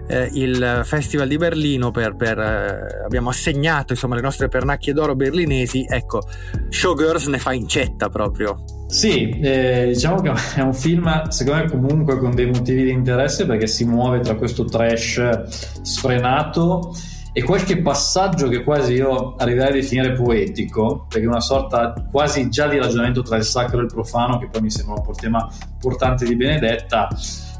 eh, 0.06 0.30
il 0.34 0.82
Festival 0.84 1.26
di 1.26 1.36
Berlino, 1.36 1.90
per, 1.90 2.14
per, 2.14 2.38
eh, 2.38 3.02
abbiamo 3.04 3.30
assegnato 3.30 3.92
insomma 3.94 4.14
le 4.14 4.22
nostre 4.22 4.46
pernacchie 4.46 4.92
d'oro 4.92 5.16
berlinesi. 5.16 5.84
Ecco, 5.88 6.20
Showgirls 6.68 7.26
ne 7.26 7.38
fa 7.38 7.52
incetta 7.52 8.08
proprio. 8.08 8.79
Sì, 8.90 9.28
eh, 9.40 9.90
diciamo 9.92 10.20
che 10.20 10.32
è 10.56 10.60
un 10.60 10.74
film, 10.74 11.28
secondo 11.28 11.62
me, 11.62 11.70
comunque 11.70 12.18
con 12.18 12.34
dei 12.34 12.46
motivi 12.46 12.82
di 12.82 12.90
interesse 12.90 13.46
perché 13.46 13.68
si 13.68 13.84
muove 13.84 14.18
tra 14.18 14.34
questo 14.34 14.64
trash 14.64 15.80
sfrenato 15.80 16.92
e 17.32 17.44
qualche 17.44 17.80
passaggio 17.80 18.48
che 18.48 18.64
quasi 18.64 18.94
io 18.94 19.36
arriverei 19.36 19.70
a 19.70 19.74
definire 19.74 20.12
poetico, 20.12 21.06
perché 21.08 21.24
è 21.24 21.28
una 21.28 21.40
sorta 21.40 21.94
quasi 22.10 22.50
già 22.50 22.66
di 22.66 22.78
ragionamento 22.78 23.22
tra 23.22 23.36
il 23.36 23.44
sacro 23.44 23.78
e 23.78 23.82
il 23.82 23.92
profano, 23.92 24.38
che 24.38 24.48
poi 24.48 24.62
mi 24.62 24.70
sembra 24.70 24.94
un 24.96 25.02
po' 25.02 25.12
il 25.12 25.18
tema 25.18 25.48
portante 25.78 26.24
di 26.24 26.34
Benedetta. 26.34 27.08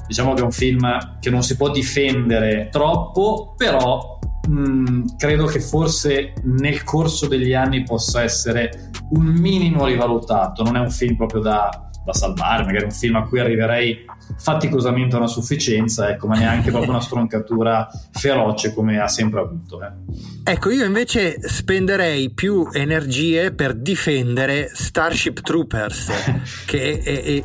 Diciamo 0.09 0.35
che 0.35 0.41
è 0.41 0.45
un 0.45 0.51
film 0.51 1.17
che 1.21 1.31
non 1.31 1.45
si 1.45 1.57
può 1.57 1.71
difendere 1.71 2.69
troppo, 2.73 3.55
però 3.57 4.19
Mm, 4.49 5.05
credo 5.19 5.45
che 5.45 5.61
forse 5.61 6.33
nel 6.45 6.83
corso 6.83 7.29
degli 7.29 7.53
anni 7.53 7.83
possa 7.83 8.23
essere 8.23 8.91
un 9.11 9.27
minimo 9.27 9.85
rivalutato. 9.85 10.63
Non 10.63 10.77
è 10.77 10.81
un 10.81 10.91
film 10.91 11.17
proprio 11.17 11.41
da, 11.41 11.91
da 12.05 12.13
salvare, 12.13 12.65
magari 12.65 12.85
un 12.85 12.91
film 12.91 13.17
a 13.17 13.27
cui 13.27 13.39
arriverei 13.39 14.05
faticosamente 14.39 15.15
a 15.15 15.19
una 15.19 15.27
sufficienza, 15.27 16.09
ecco, 16.09 16.27
ma 16.27 16.39
neanche 16.39 16.71
proprio 16.71 16.91
una 16.91 17.01
stroncatura 17.03 17.89
feroce 18.13 18.73
come 18.73 18.99
ha 18.99 19.09
sempre 19.09 19.41
avuto. 19.41 19.83
Eh. 19.83 20.53
Ecco, 20.53 20.71
io 20.71 20.85
invece 20.85 21.37
spenderei 21.41 22.31
più 22.31 22.69
energie 22.73 23.53
per 23.53 23.75
difendere 23.75 24.71
Starship 24.73 25.41
Troopers, 25.43 26.11
che 26.65 27.01
è, 27.01 27.23
è, 27.23 27.23
è, 27.25 27.45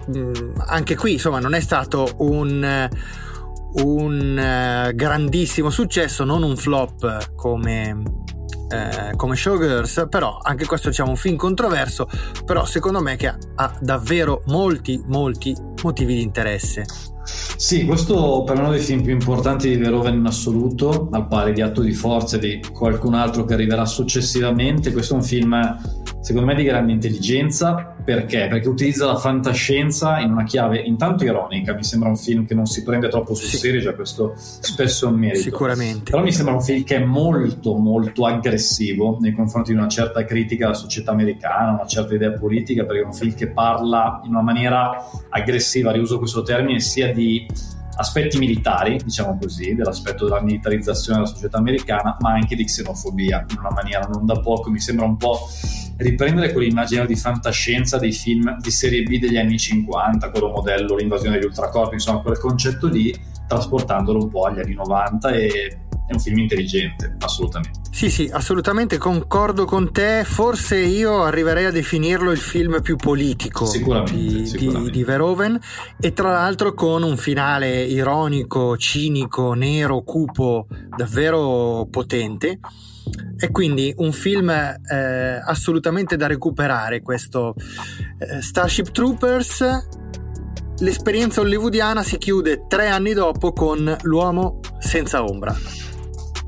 anche 0.67 0.95
qui 0.95 1.13
insomma 1.13 1.39
non 1.39 1.53
è 1.53 1.59
stato 1.59 2.15
un 2.19 2.89
un 3.83 4.37
eh, 4.37 4.93
grandissimo 4.93 5.69
successo, 5.69 6.23
non 6.23 6.43
un 6.43 6.55
flop 6.55 7.33
come, 7.35 8.03
eh, 8.69 9.15
come 9.15 9.35
Showgirls, 9.35 10.07
però 10.09 10.39
anche 10.41 10.65
questo 10.65 10.89
diciamo 10.89 11.11
un 11.11 11.17
film 11.17 11.35
controverso, 11.35 12.07
però 12.45 12.65
secondo 12.65 13.01
me 13.01 13.15
che 13.15 13.27
ha, 13.27 13.37
ha 13.55 13.77
davvero 13.81 14.41
molti 14.47 15.01
molti 15.07 15.55
motivi 15.83 16.15
di 16.15 16.21
interesse. 16.21 16.85
Sì, 17.57 17.85
questo 17.85 18.43
per 18.45 18.59
uno 18.59 18.69
dei 18.69 18.79
film 18.79 19.01
più 19.01 19.11
importanti 19.11 19.69
di 19.69 19.77
Verhoeven 19.77 20.15
in 20.15 20.25
assoluto, 20.25 21.09
al 21.11 21.27
pari 21.27 21.53
di 21.53 21.61
Atto 21.61 21.81
di 21.81 21.93
Forza 21.93 22.35
e 22.35 22.39
di 22.39 22.61
qualcun 22.71 23.15
altro 23.15 23.45
che 23.45 23.53
arriverà 23.53 23.85
successivamente. 23.85 24.91
Questo 24.91 25.13
è 25.13 25.17
un 25.17 25.23
film, 25.23 25.77
secondo 26.25 26.47
me, 26.47 26.55
di 26.55 26.63
grande 26.63 26.91
intelligenza. 26.91 27.93
Perché? 28.03 28.47
Perché 28.47 28.67
utilizza 28.67 29.05
la 29.05 29.15
fantascienza 29.15 30.17
in 30.17 30.31
una 30.31 30.43
chiave 30.43 30.79
intanto 30.79 31.23
ironica. 31.23 31.75
Mi 31.75 31.83
sembra 31.83 32.09
un 32.09 32.17
film 32.17 32.47
che 32.47 32.55
non 32.55 32.65
si 32.65 32.81
prende 32.81 33.09
troppo 33.09 33.35
sul 33.35 33.47
sì. 33.47 33.57
serio, 33.57 33.79
già 33.79 33.93
questo 33.93 34.33
spesso 34.35 35.05
è 35.05 35.09
un 35.11 35.19
merito. 35.19 35.41
Sicuramente. 35.41 36.09
Però 36.09 36.23
mi 36.23 36.31
sembra 36.31 36.55
un 36.55 36.63
film 36.63 36.83
che 36.83 36.95
è 36.95 37.03
molto, 37.03 37.75
molto 37.75 38.25
aggressivo 38.25 39.19
nei 39.21 39.33
confronti 39.33 39.71
di 39.71 39.77
una 39.77 39.87
certa 39.87 40.25
critica 40.25 40.65
alla 40.65 40.73
società 40.73 41.11
americana, 41.11 41.73
una 41.73 41.85
certa 41.85 42.15
idea 42.15 42.31
politica, 42.31 42.85
perché 42.85 43.03
è 43.03 43.05
un 43.05 43.13
film 43.13 43.35
che 43.35 43.49
parla 43.49 44.21
in 44.23 44.31
una 44.31 44.41
maniera 44.41 45.07
aggressiva, 45.29 45.91
riuso 45.91 46.17
questo 46.17 46.41
termine, 46.41 46.79
sia 46.79 47.13
di 47.13 47.45
aspetti 47.97 48.39
militari, 48.39 48.99
diciamo 49.03 49.37
così, 49.39 49.75
dell'aspetto 49.75 50.25
della 50.25 50.41
militarizzazione 50.41 51.19
della 51.19 51.29
società 51.29 51.57
americana, 51.57 52.17
ma 52.19 52.31
anche 52.31 52.55
di 52.55 52.65
xenofobia 52.65 53.45
in 53.47 53.59
una 53.59 53.71
maniera 53.71 54.07
non 54.11 54.25
da 54.25 54.39
poco. 54.39 54.71
Mi 54.71 54.79
sembra 54.79 55.05
un 55.05 55.17
po' 55.17 55.47
riprendere 55.97 56.51
quell'immagine 56.51 57.05
di 57.05 57.15
fantascienza 57.15 57.97
dei 57.97 58.11
film 58.11 58.57
di 58.59 58.71
serie 58.71 59.03
B 59.03 59.19
degli 59.19 59.37
anni 59.37 59.57
50, 59.57 60.29
quello 60.29 60.49
modello 60.49 60.95
l'invasione 60.95 61.37
degli 61.37 61.45
ultracorpi, 61.45 61.95
insomma, 61.95 62.21
quel 62.21 62.37
concetto 62.37 62.87
lì, 62.87 63.13
trasportandolo 63.47 64.23
un 64.23 64.29
po' 64.29 64.45
agli 64.45 64.59
anni 64.59 64.73
90 64.73 65.29
e 65.31 65.77
è 66.07 66.13
un 66.13 66.19
film 66.19 66.37
intelligente, 66.39 67.15
assolutamente. 67.19 67.79
Sì, 67.91 68.09
sì, 68.09 68.29
assolutamente 68.31 68.97
concordo 68.97 69.65
con 69.65 69.91
te. 69.91 70.23
Forse 70.23 70.77
io 70.77 71.23
arriverei 71.23 71.65
a 71.65 71.71
definirlo 71.71 72.31
il 72.31 72.37
film 72.37 72.81
più 72.81 72.95
politico 72.95 73.65
sicuramente, 73.65 74.13
di, 74.15 74.45
sicuramente. 74.45 74.91
Di, 74.91 74.97
di, 74.97 75.03
Verhoeven 75.03 75.59
e 75.99 76.13
tra 76.13 76.31
l'altro 76.31 76.73
con 76.73 77.03
un 77.03 77.17
finale 77.17 77.83
ironico, 77.83 78.77
cinico, 78.77 79.53
nero, 79.53 80.01
cupo, 80.03 80.67
davvero 80.95 81.87
potente. 81.89 82.59
E 83.37 83.51
quindi 83.51 83.93
un 83.97 84.11
film 84.11 84.49
eh, 84.49 85.41
assolutamente 85.43 86.17
da 86.17 86.27
recuperare 86.27 87.01
questo 87.01 87.53
eh, 88.17 88.41
Starship 88.41 88.91
Troopers 88.91 89.63
l'esperienza 90.79 91.41
hollywoodiana 91.41 92.03
si 92.03 92.17
chiude 92.17 92.65
tre 92.67 92.89
anni 92.89 93.13
dopo 93.13 93.53
con 93.53 93.95
L'uomo 94.01 94.59
senza 94.79 95.23
ombra. 95.23 95.55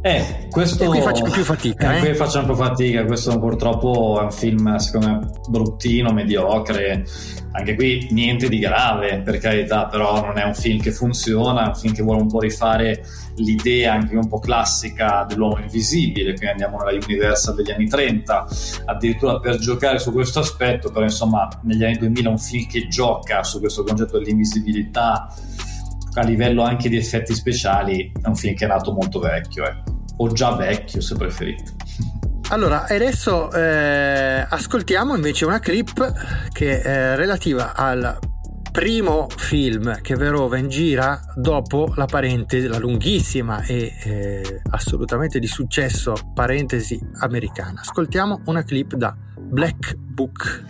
Eh, 0.08 0.48
questo... 0.50 0.86
E 0.86 0.88
qui 0.88 1.02
facciamo 1.02 1.32
più 1.32 1.44
fatica. 1.44 1.94
Eh, 1.94 1.98
eh? 1.98 2.00
Qui 2.00 2.16
facciamo 2.16 2.46
più 2.46 2.56
fatica, 2.56 3.04
questo 3.04 3.38
purtroppo 3.40 4.20
è 4.22 4.24
un 4.24 4.32
film 4.32 4.74
secondo 4.78 5.08
me 5.08 5.30
bruttino, 5.50 6.14
mediocre, 6.14 7.06
anche 7.52 7.76
qui 7.76 8.08
niente 8.12 8.48
di 8.48 8.58
grave 8.58 9.22
per 9.22 9.38
carità, 9.38 9.88
però 9.88 10.26
non 10.26 10.38
è 10.38 10.46
un 10.46 10.54
film 10.54 10.80
che 10.80 10.92
funziona, 10.92 11.66
è 11.66 11.68
un 11.68 11.76
film 11.76 11.94
che 11.94 12.04
vuole 12.04 12.22
un 12.22 12.30
po' 12.30 12.40
rifare 12.40 13.04
l'idea 13.36 13.94
anche 13.94 14.16
un 14.16 14.30
po' 14.30 14.40
classica 14.40 15.26
dell'uomo 15.28 15.60
invisibile, 15.60 16.36
quindi 16.36 16.52
andiamo 16.52 16.78
nella 16.78 16.98
Universal 17.06 17.56
degli 17.56 17.72
anni 17.72 17.90
30, 17.90 18.48
addirittura 18.86 19.40
per 19.42 19.58
giocare 19.58 20.00
su 20.00 20.14
questo 20.14 20.40
aspetto, 20.40 20.90
però 20.90 21.04
insomma 21.04 21.50
negli 21.64 21.84
anni 21.84 21.98
2000 21.98 22.30
un 22.30 22.40
film 22.40 22.66
che 22.68 22.88
gioca 22.88 23.44
su 23.44 23.60
questo 23.60 23.84
concetto 23.84 24.18
dell'invisibilità 24.18 25.28
a 26.14 26.24
livello 26.24 26.64
anche 26.64 26.90
di 26.90 26.96
effetti 26.96 27.36
speciali 27.36 28.12
è 28.22 28.28
un 28.28 28.36
film 28.36 28.56
che 28.56 28.66
è 28.66 28.68
nato 28.68 28.92
molto 28.92 29.20
vecchio, 29.20 29.66
ecco. 29.66 29.97
O 30.18 30.32
già 30.32 30.56
vecchio 30.56 31.02
se 31.02 31.16
preferite. 31.16 31.76
Allora, 32.50 32.86
adesso 32.88 33.52
eh, 33.52 34.46
ascoltiamo 34.48 35.16
invece 35.16 35.46
una 35.46 35.60
clip 35.60 36.50
che 36.54 36.82
è 36.82 37.16
relativa 37.16 37.76
al 37.76 38.18
primo 38.72 39.28
film 39.36 40.00
che 40.02 40.16
Verhoeven 40.16 40.70
gira 40.70 41.20
dopo 41.36 41.92
la 41.96 42.06
parentesi, 42.06 42.68
la 42.68 42.78
lunghissima 42.78 43.64
e 43.64 43.92
eh, 44.04 44.62
assolutamente 44.70 45.40
di 45.40 45.48
successo 45.48 46.14
parentesi 46.34 47.00
americana. 47.20 47.82
Ascoltiamo 47.82 48.42
una 48.46 48.64
clip 48.64 48.94
da 48.94 49.16
Black 49.36 49.96
Book. 49.96 50.64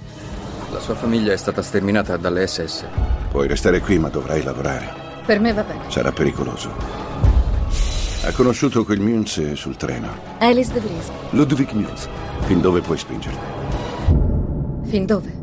La 0.72 0.80
sua 0.80 0.96
famiglia 0.96 1.34
è 1.34 1.38
stata 1.38 1.62
sterminata 1.62 2.18
dalle 2.18 2.48
SS. 2.48 2.86
Puoi 3.30 3.48
restare 3.48 3.82
qui, 3.82 4.00
ma 4.00 4.10
dovrai 4.10 4.42
lavorare. 4.42 4.94
Per 5.26 5.40
me 5.40 5.54
va 5.54 5.64
bene. 5.64 5.92
Sarà 5.92 6.12
pericoloso. 6.12 7.07
Ha 8.28 8.34
conosciuto 8.34 8.84
quel 8.84 9.00
Münz 9.00 9.54
sul 9.54 9.78
treno. 9.78 10.10
Alice 10.40 10.74
De 10.74 10.82
Vries. 10.82 11.10
Ludwig 11.30 11.72
Münz. 11.72 12.10
Fin 12.42 12.60
dove 12.60 12.82
puoi 12.82 12.98
spingerti? 12.98 13.40
Fin 14.84 15.06
dove? 15.06 15.34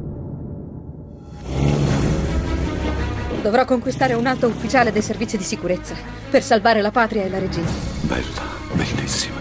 Dovrò 3.40 3.64
conquistare 3.64 4.12
un 4.12 4.26
alto 4.26 4.48
ufficiale 4.48 4.92
dei 4.92 5.00
servizi 5.00 5.38
di 5.38 5.44
sicurezza 5.44 5.94
per 6.28 6.42
salvare 6.42 6.82
la 6.82 6.90
patria 6.90 7.22
e 7.22 7.30
la 7.30 7.38
regina. 7.38 7.70
Bella, 8.02 8.42
bellissima. 8.74 9.38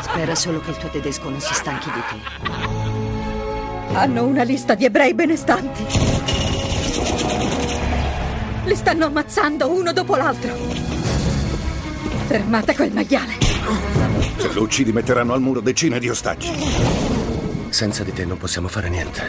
Spera 0.00 0.36
solo 0.36 0.60
che 0.60 0.70
il 0.70 0.76
tuo 0.76 0.90
tedesco 0.90 1.28
non 1.28 1.40
si 1.40 1.54
stanchi 1.54 1.90
di 1.90 2.02
te. 2.08 3.94
Hanno 3.94 4.26
una 4.26 4.44
lista 4.44 4.76
di 4.76 4.84
ebrei 4.84 5.12
benestanti. 5.12 5.84
Li 8.64 8.76
stanno 8.76 9.06
ammazzando 9.06 9.68
uno 9.68 9.92
dopo 9.92 10.14
l'altro. 10.14 10.89
Fermate 12.30 12.76
quel 12.76 12.92
maiale. 12.92 13.38
Se 14.36 14.52
lo 14.52 14.62
uccidi 14.62 14.92
metteranno 14.92 15.32
al 15.32 15.40
muro 15.40 15.60
decine 15.60 15.98
di 15.98 16.08
ostaggi. 16.08 16.48
Senza 17.70 18.04
di 18.04 18.12
te 18.12 18.24
non 18.24 18.38
possiamo 18.38 18.68
fare 18.68 18.88
niente. 18.88 19.22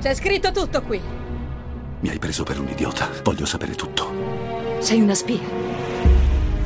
C'è 0.00 0.14
scritto 0.14 0.52
tutto 0.52 0.80
qui. 0.82 1.00
Mi 1.98 2.08
hai 2.08 2.20
preso 2.20 2.44
per 2.44 2.60
un 2.60 2.68
idiota. 2.68 3.08
Voglio 3.24 3.46
sapere 3.46 3.74
tutto. 3.74 4.76
Sei 4.78 5.00
una 5.00 5.16
spia. 5.16 5.40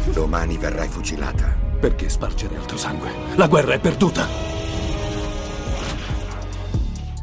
Domani 0.04 0.58
verrai 0.58 0.88
fucilata. 0.88 1.56
Perché 1.80 2.10
spargere 2.10 2.56
altro 2.56 2.76
sangue? 2.76 3.10
La 3.36 3.46
guerra 3.46 3.72
è 3.72 3.78
perduta. 3.78 4.51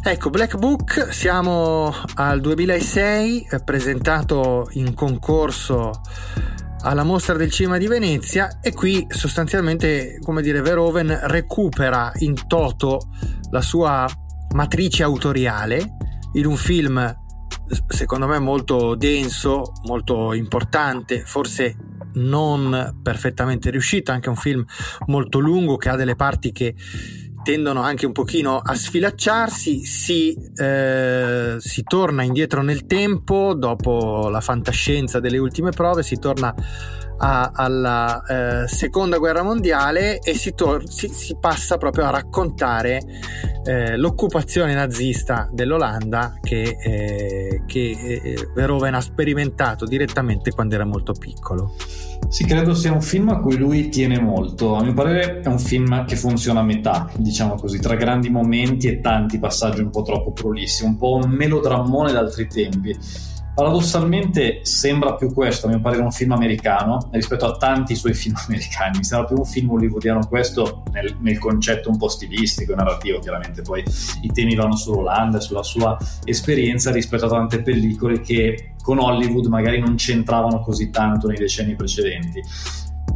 Ecco, 0.09 0.31
Black 0.31 0.57
Book, 0.57 1.13
siamo 1.13 1.93
al 2.15 2.41
2006, 2.41 3.45
è 3.47 3.63
presentato 3.63 4.67
in 4.71 4.95
concorso 4.95 6.01
alla 6.79 7.03
mostra 7.03 7.35
del 7.35 7.51
cinema 7.51 7.77
di 7.77 7.85
Venezia 7.85 8.57
e 8.59 8.73
qui 8.73 9.05
sostanzialmente, 9.07 10.17
come 10.23 10.41
dire, 10.41 10.61
Verhoeven 10.61 11.15
recupera 11.25 12.11
in 12.15 12.47
toto 12.47 13.11
la 13.51 13.61
sua 13.61 14.09
matrice 14.55 15.03
autoriale 15.03 15.95
in 16.33 16.47
un 16.47 16.55
film 16.55 17.15
secondo 17.87 18.25
me 18.25 18.39
molto 18.39 18.95
denso, 18.95 19.73
molto 19.83 20.33
importante, 20.33 21.21
forse 21.23 21.75
non 22.13 22.99
perfettamente 23.03 23.69
riuscito, 23.69 24.11
anche 24.11 24.29
un 24.29 24.35
film 24.35 24.65
molto 25.05 25.37
lungo 25.37 25.77
che 25.77 25.89
ha 25.89 25.95
delle 25.95 26.15
parti 26.15 26.51
che 26.51 26.73
tendono 27.43 27.81
anche 27.81 28.05
un 28.05 28.11
pochino 28.11 28.57
a 28.57 28.75
sfilacciarsi, 28.75 29.83
si, 29.85 30.35
eh, 30.55 31.55
si 31.59 31.83
torna 31.83 32.23
indietro 32.23 32.61
nel 32.61 32.85
tempo 32.85 33.53
dopo 33.53 34.29
la 34.29 34.41
fantascienza 34.41 35.19
delle 35.19 35.37
ultime 35.37 35.71
prove, 35.71 36.03
si 36.03 36.17
torna 36.17 36.53
a, 37.19 37.51
alla 37.53 38.23
eh, 38.63 38.67
seconda 38.67 39.17
guerra 39.17 39.43
mondiale 39.43 40.19
e 40.19 40.33
si, 40.33 40.53
tor- 40.53 40.87
si, 40.89 41.09
si 41.09 41.37
passa 41.39 41.77
proprio 41.77 42.05
a 42.05 42.09
raccontare 42.11 43.01
eh, 43.65 43.97
l'occupazione 43.97 44.73
nazista 44.73 45.49
dell'Olanda 45.51 46.37
che, 46.41 46.77
eh, 46.81 47.63
che 47.65 48.21
eh, 48.23 48.49
Verhoeven 48.55 48.95
ha 48.95 49.01
sperimentato 49.01 49.85
direttamente 49.85 50.51
quando 50.51 50.75
era 50.75 50.85
molto 50.85 51.13
piccolo. 51.13 51.75
Sì, 52.29 52.45
credo 52.45 52.75
sia 52.75 52.93
un 52.93 53.01
film 53.01 53.29
a 53.29 53.39
cui 53.39 53.57
lui 53.57 53.89
tiene 53.89 54.19
molto. 54.19 54.75
A 54.75 54.83
mio 54.83 54.93
parere 54.93 55.41
è 55.41 55.47
un 55.47 55.57
film 55.57 56.05
che 56.05 56.15
funziona 56.15 56.59
a 56.59 56.63
metà, 56.63 57.09
diciamo 57.17 57.55
così, 57.55 57.79
tra 57.79 57.95
grandi 57.95 58.29
momenti 58.29 58.87
e 58.87 58.99
tanti 58.99 59.39
passaggi 59.39 59.81
un 59.81 59.89
po' 59.89 60.03
troppo 60.03 60.31
prolissi, 60.31 60.83
un 60.83 60.95
po' 60.95 61.15
un 61.15 61.31
melodrammone 61.31 62.11
d'altri 62.11 62.45
tempi. 62.47 62.95
Paradossalmente 63.59 64.61
sembra 64.61 65.15
più 65.15 65.33
questo, 65.33 65.65
a 65.65 65.69
mio 65.69 65.81
parere, 65.81 66.01
un 66.01 66.13
film 66.13 66.31
americano 66.31 67.09
rispetto 67.11 67.45
a 67.45 67.57
tanti 67.57 67.93
suoi 67.93 68.13
film 68.13 68.33
americani. 68.47 68.99
Mi 68.99 69.03
sembra 69.03 69.27
più 69.27 69.35
un 69.35 69.43
film 69.43 69.71
hollywoodiano 69.71 70.25
questo 70.29 70.83
nel, 70.93 71.17
nel 71.19 71.37
concetto 71.39 71.89
un 71.89 71.97
po' 71.97 72.07
stilistico 72.07 72.71
e 72.71 72.75
narrativo, 72.75 73.19
chiaramente 73.19 73.61
poi 73.61 73.83
i 74.21 74.31
temi 74.31 74.55
vanno 74.55 74.77
sull'Olanda 74.77 75.39
e 75.39 75.41
sulla 75.41 75.63
sua 75.63 75.97
esperienza 76.23 76.89
rispetto 76.93 77.25
a 77.25 77.27
tante 77.27 77.61
pellicole 77.61 78.21
che 78.21 78.75
con 78.81 78.97
Hollywood 78.97 79.47
magari 79.47 79.81
non 79.81 79.95
c'entravano 79.95 80.61
così 80.61 80.89
tanto 80.89 81.27
nei 81.27 81.35
decenni 81.35 81.75
precedenti. 81.75 82.41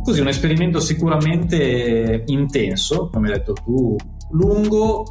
Così 0.03 0.19
un 0.19 0.27
esperimento 0.27 0.81
sicuramente 0.81 2.23
intenso, 2.25 3.07
come 3.09 3.29
hai 3.29 3.37
detto 3.37 3.53
tu, 3.53 3.95
lungo, 4.31 5.05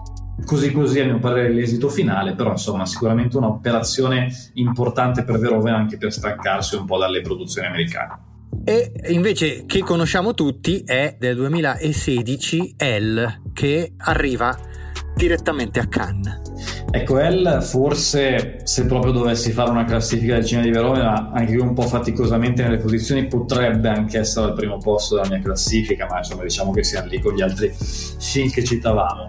così 0.45 0.73
così 0.73 1.01
a 1.01 1.05
mio 1.05 1.18
parere 1.18 1.51
l'esito 1.51 1.88
finale, 1.88 2.35
però 2.35 2.51
insomma 2.51 2.87
sicuramente 2.87 3.37
un'operazione 3.37 4.29
importante 4.55 5.25
per 5.25 5.38
Verhoeven 5.38 5.75
anche 5.75 5.97
per 5.97 6.12
stancarsi 6.12 6.77
un 6.77 6.87
po' 6.87 6.99
dalle 6.99 7.21
produzioni 7.21 7.66
americane. 7.66 8.31
E 8.64 8.92
invece 9.09 9.64
che 9.66 9.81
conosciamo 9.81 10.35
tutti 10.35 10.83
è 10.85 11.16
del 11.18 11.37
2016 11.37 12.75
Elle 12.77 13.42
che 13.53 13.95
arriva 13.97 14.57
direttamente 15.14 15.81
a 15.81 15.87
Cannes. 15.87 16.40
Ecco, 16.90 17.18
Elle 17.18 17.61
forse 17.61 18.61
se 18.64 18.87
proprio 18.87 19.12
dovessi 19.12 19.51
fare 19.51 19.71
una 19.71 19.85
classifica 19.85 20.35
del 20.35 20.45
cinema 20.45 20.66
di 20.66 20.73
Verona, 20.73 21.31
anche 21.33 21.57
un 21.57 21.73
po' 21.75 21.83
faticosamente 21.83 22.62
nelle 22.62 22.77
posizioni, 22.77 23.27
potrebbe 23.27 23.88
anche 23.88 24.18
essere 24.18 24.47
al 24.47 24.55
primo 24.55 24.79
posto 24.79 25.16
della 25.16 25.29
mia 25.29 25.40
classifica, 25.40 26.07
ma 26.09 26.18
insomma 26.18 26.42
diciamo 26.42 26.73
che 26.73 26.85
siamo 26.85 27.09
lì 27.09 27.18
con 27.18 27.35
gli 27.35 27.42
altri 27.42 27.75
film 27.75 28.51
che 28.51 28.62
citavamo. 28.62 29.29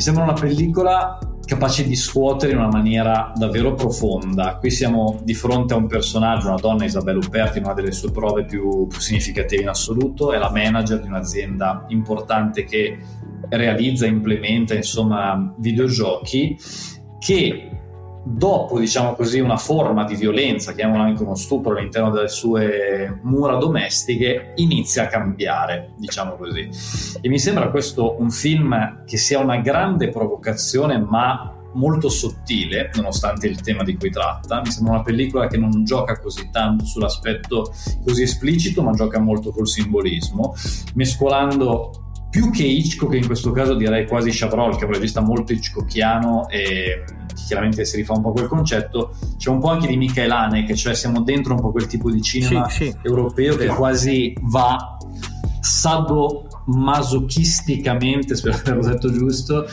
Mi 0.00 0.06
sembra 0.06 0.24
una 0.24 0.32
pellicola 0.32 1.18
capace 1.44 1.86
di 1.86 1.94
scuotere 1.94 2.52
in 2.52 2.58
una 2.58 2.70
maniera 2.70 3.34
davvero 3.36 3.74
profonda. 3.74 4.56
Qui 4.56 4.70
siamo 4.70 5.20
di 5.22 5.34
fronte 5.34 5.74
a 5.74 5.76
un 5.76 5.88
personaggio, 5.88 6.46
una 6.46 6.56
donna, 6.56 6.86
Isabella 6.86 7.18
Uperti, 7.18 7.58
una 7.58 7.74
delle 7.74 7.92
sue 7.92 8.10
prove 8.10 8.46
più, 8.46 8.86
più 8.86 8.98
significative 8.98 9.60
in 9.60 9.68
assoluto, 9.68 10.32
è 10.32 10.38
la 10.38 10.50
manager 10.50 11.02
di 11.02 11.06
un'azienda 11.06 11.84
importante 11.88 12.64
che 12.64 12.96
realizza, 13.50 14.06
implementa 14.06 14.72
insomma 14.72 15.54
videogiochi 15.58 16.58
che 17.18 17.79
dopo 18.22 18.78
diciamo 18.78 19.14
così 19.14 19.40
una 19.40 19.56
forma 19.56 20.04
di 20.04 20.14
violenza, 20.14 20.72
chiamiamola 20.72 21.08
anche 21.08 21.22
uno 21.22 21.34
stupro 21.34 21.76
all'interno 21.76 22.10
delle 22.10 22.28
sue 22.28 23.20
mura 23.22 23.56
domestiche, 23.56 24.52
inizia 24.56 25.04
a 25.04 25.06
cambiare, 25.06 25.92
diciamo 25.96 26.36
così. 26.36 26.68
E 27.20 27.28
mi 27.28 27.38
sembra 27.38 27.70
questo 27.70 28.16
un 28.20 28.30
film 28.30 29.04
che 29.04 29.16
sia 29.16 29.38
una 29.38 29.58
grande 29.58 30.08
provocazione, 30.08 30.98
ma 30.98 31.54
molto 31.72 32.08
sottile, 32.08 32.90
nonostante 32.94 33.46
il 33.46 33.60
tema 33.60 33.84
di 33.84 33.96
cui 33.96 34.10
tratta. 34.10 34.60
Mi 34.60 34.70
sembra 34.70 34.94
una 34.94 35.02
pellicola 35.02 35.46
che 35.46 35.56
non 35.56 35.84
gioca 35.84 36.18
così 36.18 36.50
tanto 36.50 36.84
sull'aspetto 36.84 37.72
così 38.04 38.22
esplicito, 38.22 38.82
ma 38.82 38.92
gioca 38.92 39.18
molto 39.18 39.50
col 39.50 39.68
simbolismo, 39.68 40.54
mescolando 40.94 41.92
più 42.30 42.50
che 42.50 42.62
Hitchcock, 42.62 43.14
in 43.14 43.26
questo 43.26 43.50
caso 43.50 43.74
direi 43.74 44.06
quasi 44.06 44.30
Chabrol, 44.30 44.76
che 44.76 44.84
è 44.84 44.86
un 44.86 44.92
regista 44.92 45.20
molto 45.20 45.52
Hitchcockiano 45.52 46.48
e 46.48 47.04
chiaramente 47.46 47.84
si 47.84 47.96
rifà 47.96 48.14
un 48.14 48.22
po' 48.22 48.32
quel 48.32 48.46
concetto, 48.46 49.14
c'è 49.36 49.50
un 49.50 49.60
po' 49.60 49.68
anche 49.70 49.86
di 49.86 49.96
Michael 49.96 50.30
Haneke, 50.30 50.74
cioè 50.74 50.94
siamo 50.94 51.20
dentro 51.22 51.54
un 51.54 51.60
po' 51.60 51.70
quel 51.70 51.86
tipo 51.86 52.10
di 52.10 52.22
cinema 52.22 52.68
Sì, 52.68 52.86
sì. 52.86 52.96
europeo 53.02 53.56
che 53.56 53.66
quasi 53.66 54.34
va 54.42 54.96
sadomasochisticamente, 55.60 58.34
spero 58.34 58.56
di 58.56 58.62
averlo 58.70 58.88
detto 58.88 59.12
giusto, 59.12 59.66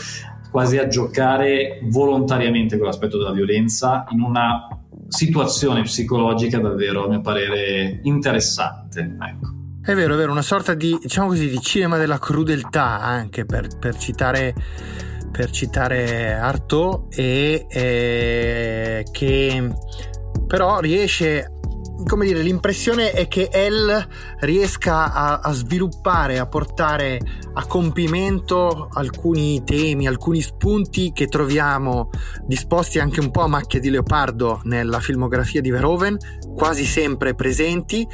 quasi 0.52 0.78
a 0.78 0.88
giocare 0.88 1.80
volontariamente 1.84 2.78
con 2.78 2.88
l'aspetto 2.88 3.18
della 3.18 3.32
violenza 3.32 4.06
in 4.10 4.22
una 4.22 4.68
situazione 5.08 5.84
psicologica 5.84 6.60
davvero, 6.60 7.06
a 7.06 7.10
mio 7.10 7.22
parere, 7.22 8.00
interessante. 8.04 9.16
Ecco. 9.22 9.56
È 9.82 9.96
vero, 9.96 10.16
è 10.16 10.18
vero, 10.18 10.32
una 10.32 10.42
sorta 10.42 10.74
di, 10.74 10.98
diciamo 11.02 11.28
così, 11.28 11.50
di 11.50 11.62
cinema 11.62 11.98
della 11.98 12.20
crudeltà 12.20 13.00
anche 13.00 13.46
per, 13.46 13.68
per 13.80 13.96
citare, 13.98 14.54
per 15.38 15.52
citare 15.52 16.34
Artaud 16.34 17.14
e 17.14 17.68
eh, 17.70 19.06
che 19.12 19.70
però 20.48 20.80
riesce 20.80 21.52
come 22.06 22.26
dire, 22.26 22.42
l'impressione 22.42 23.12
è 23.12 23.28
che 23.28 23.50
Elle 23.52 24.08
riesca 24.40 25.14
a, 25.14 25.40
a, 25.40 25.52
sviluppare, 25.52 26.40
a 26.40 26.48
portare 26.48 27.20
a 27.54 27.66
compimento 27.66 28.88
alcuni 28.94 29.64
temi, 29.64 30.08
alcuni 30.08 30.42
spunti 30.42 31.12
che 31.12 31.28
troviamo 31.28 32.10
disposti 32.46 33.00
anche 33.00 33.20
un 33.20 33.30
po' 33.30 33.42
a 33.42 33.48
macchia 33.48 33.80
di 33.80 33.90
leopardo 33.90 34.62
nella 34.64 35.00
filmografia 35.00 35.60
di 35.60 35.70
Verhoeven, 35.70 36.18
quasi 36.56 36.86
sempre 36.86 37.36
presenti, 37.36 38.08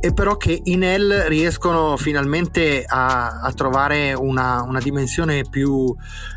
e 0.00 0.12
però 0.12 0.36
che 0.36 0.60
in 0.64 0.82
Elle 0.84 1.28
riescono 1.28 1.96
finalmente 1.96 2.84
a, 2.86 3.40
a 3.40 3.52
trovare 3.52 4.12
una, 4.12 4.62
una, 4.62 4.78
dimensione 4.78 5.42
più, 5.48 5.94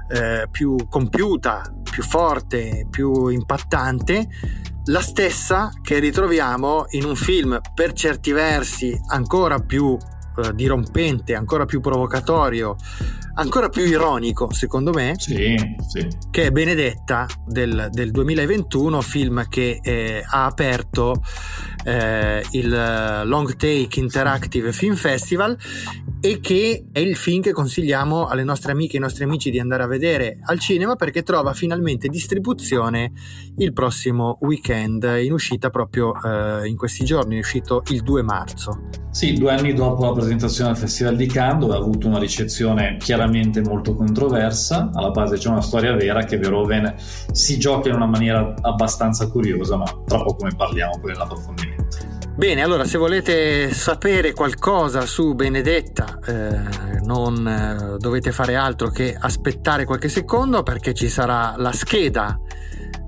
eh, 0.09 0.47
più 0.49 0.75
compiuta, 0.89 1.71
più 1.89 2.03
forte, 2.03 2.87
più 2.89 3.27
impattante 3.27 4.27
la 4.85 5.01
stessa 5.01 5.71
che 5.81 5.99
ritroviamo 5.99 6.85
in 6.91 7.05
un 7.05 7.15
film 7.15 7.59
per 7.75 7.93
certi 7.93 8.31
versi 8.31 8.99
ancora 9.09 9.59
più 9.59 9.95
eh, 10.37 10.53
dirompente, 10.53 11.35
ancora 11.35 11.65
più 11.65 11.79
provocatorio, 11.79 12.75
ancora 13.35 13.69
più 13.69 13.85
ironico 13.85 14.51
secondo 14.53 14.91
me, 14.91 15.13
sì, 15.17 15.55
sì. 15.87 16.07
che 16.29 16.43
è 16.43 16.51
Benedetta 16.51 17.27
del, 17.45 17.89
del 17.91 18.11
2021, 18.11 19.01
film 19.01 19.47
che 19.47 19.79
eh, 19.81 20.23
ha 20.25 20.45
aperto 20.45 21.21
eh, 21.83 22.43
il 22.51 22.69
Long 23.25 23.55
Take 23.55 23.99
Interactive 23.99 24.71
Film 24.71 24.95
Festival 24.95 25.57
e 26.23 26.39
che 26.39 26.85
è 26.91 26.99
il 26.99 27.15
film 27.15 27.41
che 27.41 27.51
consigliamo 27.51 28.27
alle 28.27 28.43
nostre 28.43 28.71
amiche 28.71 28.93
e 28.93 28.97
ai 28.97 29.03
nostri 29.03 29.23
amici 29.23 29.49
di 29.49 29.59
andare 29.59 29.81
a 29.81 29.87
vedere 29.87 30.37
al 30.43 30.59
cinema 30.59 30.95
perché 30.95 31.23
trova 31.23 31.53
finalmente 31.53 32.09
distribuzione 32.09 33.11
il 33.57 33.73
prossimo 33.73 34.37
weekend 34.41 35.03
in 35.19 35.33
uscita 35.33 35.71
proprio 35.71 36.13
eh, 36.21 36.67
in 36.67 36.77
questi 36.77 37.03
giorni, 37.05 37.37
è 37.37 37.39
uscito 37.39 37.81
il 37.89 38.01
2 38.03 38.21
marzo. 38.21 38.89
Sì, 39.09 39.33
due 39.33 39.51
anni 39.51 39.73
dopo 39.73 40.05
la 40.05 40.13
presentazione 40.13 40.69
al 40.69 40.77
Festival 40.77 41.15
di 41.15 41.25
Cannes 41.25 41.59
dove 41.59 41.73
ha 41.73 41.77
avuto 41.77 42.07
una 42.07 42.19
ricezione 42.19 42.97
chiaramente 42.97 43.61
molto 43.61 43.95
controversa, 43.95 44.91
alla 44.93 45.09
base 45.09 45.37
c'è 45.37 45.49
una 45.49 45.61
storia 45.61 45.93
vera 45.95 46.23
che 46.23 46.37
Verhoeven 46.37 46.95
si 47.31 47.57
gioca 47.57 47.89
in 47.89 47.95
una 47.95 48.05
maniera 48.05 48.53
abbastanza 48.61 49.27
curiosa 49.27 49.75
ma 49.75 49.85
tra 50.05 50.21
poco 50.21 50.45
ne 50.45 50.55
parliamo 50.55 50.99
poi 51.01 51.11
nell'approfondimento. 51.11 51.80
Bene, 52.35 52.63
allora 52.63 52.85
se 52.85 52.97
volete 52.97 53.71
sapere 53.73 54.33
qualcosa 54.33 55.05
su 55.05 55.35
Benedetta 55.35 56.17
eh, 56.25 56.99
non 57.03 57.47
eh, 57.47 57.97
dovete 57.97 58.31
fare 58.31 58.55
altro 58.55 58.89
che 58.89 59.15
aspettare 59.19 59.85
qualche 59.85 60.09
secondo 60.09 60.63
perché 60.63 60.93
ci 60.93 61.07
sarà 61.07 61.55
la 61.57 61.71
scheda 61.71 62.39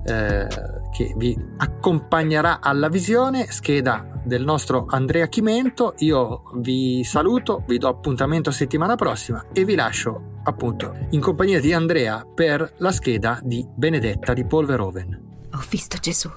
eh, 0.04 0.46
che 0.92 1.14
vi 1.16 1.36
accompagnerà 1.56 2.60
alla 2.60 2.88
visione, 2.88 3.50
scheda 3.50 4.20
del 4.22 4.44
nostro 4.44 4.86
Andrea 4.88 5.26
Chimento. 5.26 5.94
Io 5.98 6.42
vi 6.56 7.02
saluto, 7.02 7.64
vi 7.66 7.78
do 7.78 7.88
appuntamento 7.88 8.52
settimana 8.52 8.94
prossima 8.94 9.46
e 9.52 9.64
vi 9.64 9.74
lascio 9.74 10.40
appunto 10.44 10.94
in 11.10 11.20
compagnia 11.20 11.60
di 11.60 11.72
Andrea 11.72 12.24
per 12.32 12.74
la 12.76 12.92
scheda 12.92 13.40
di 13.42 13.66
Benedetta 13.74 14.32
di 14.32 14.44
Paul 14.44 14.66
Verhoeven. 14.66 15.48
Ho 15.54 15.64
visto 15.68 15.96
Gesù, 15.98 16.30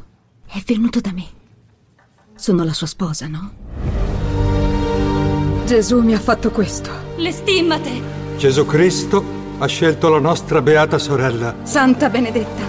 è 0.47 0.61
venuto 0.65 0.99
da 1.01 1.11
me. 1.11 1.36
Sono 2.37 2.63
la 2.63 2.73
sua 2.73 2.87
sposa, 2.87 3.27
no? 3.27 3.51
Gesù 5.65 6.01
mi 6.01 6.13
ha 6.13 6.19
fatto 6.19 6.51
questo. 6.51 6.91
Le 7.17 7.31
stimmate! 7.31 7.89
Gesù 8.37 8.65
Cristo 8.65 9.23
ha 9.57 9.65
scelto 9.65 10.09
la 10.09 10.19
nostra 10.19 10.61
beata 10.61 10.99
sorella. 10.99 11.55
Santa 11.63 12.09
Benedetta. 12.09 12.63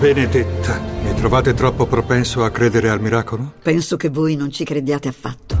Benedetta, 0.00 0.80
mi 1.04 1.14
trovate 1.14 1.52
troppo 1.52 1.86
propenso 1.86 2.44
a 2.44 2.50
credere 2.50 2.88
al 2.88 3.00
miracolo? 3.00 3.52
Penso 3.62 3.96
che 3.96 4.08
voi 4.08 4.36
non 4.36 4.50
ci 4.50 4.64
crediate 4.64 5.06
affatto. 5.06 5.51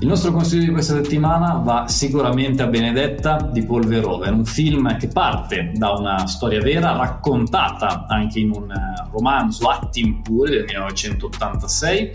Il 0.00 0.06
nostro 0.06 0.30
consiglio 0.30 0.64
di 0.64 0.70
questa 0.70 0.94
settimana 0.94 1.54
va 1.54 1.88
sicuramente 1.88 2.62
a 2.62 2.68
Benedetta 2.68 3.48
di 3.52 3.64
Paul 3.64 3.84
Verhoeven, 3.84 4.32
un 4.32 4.44
film 4.44 4.96
che 4.96 5.08
parte 5.08 5.72
da 5.74 5.90
una 5.90 6.24
storia 6.28 6.60
vera 6.60 6.96
raccontata 6.96 8.06
anche 8.06 8.38
in 8.38 8.52
un 8.54 8.70
eh, 8.70 9.08
romanzo 9.10 9.68
Attim 9.68 10.22
pure 10.22 10.50
del 10.50 10.64
1986 10.66 12.12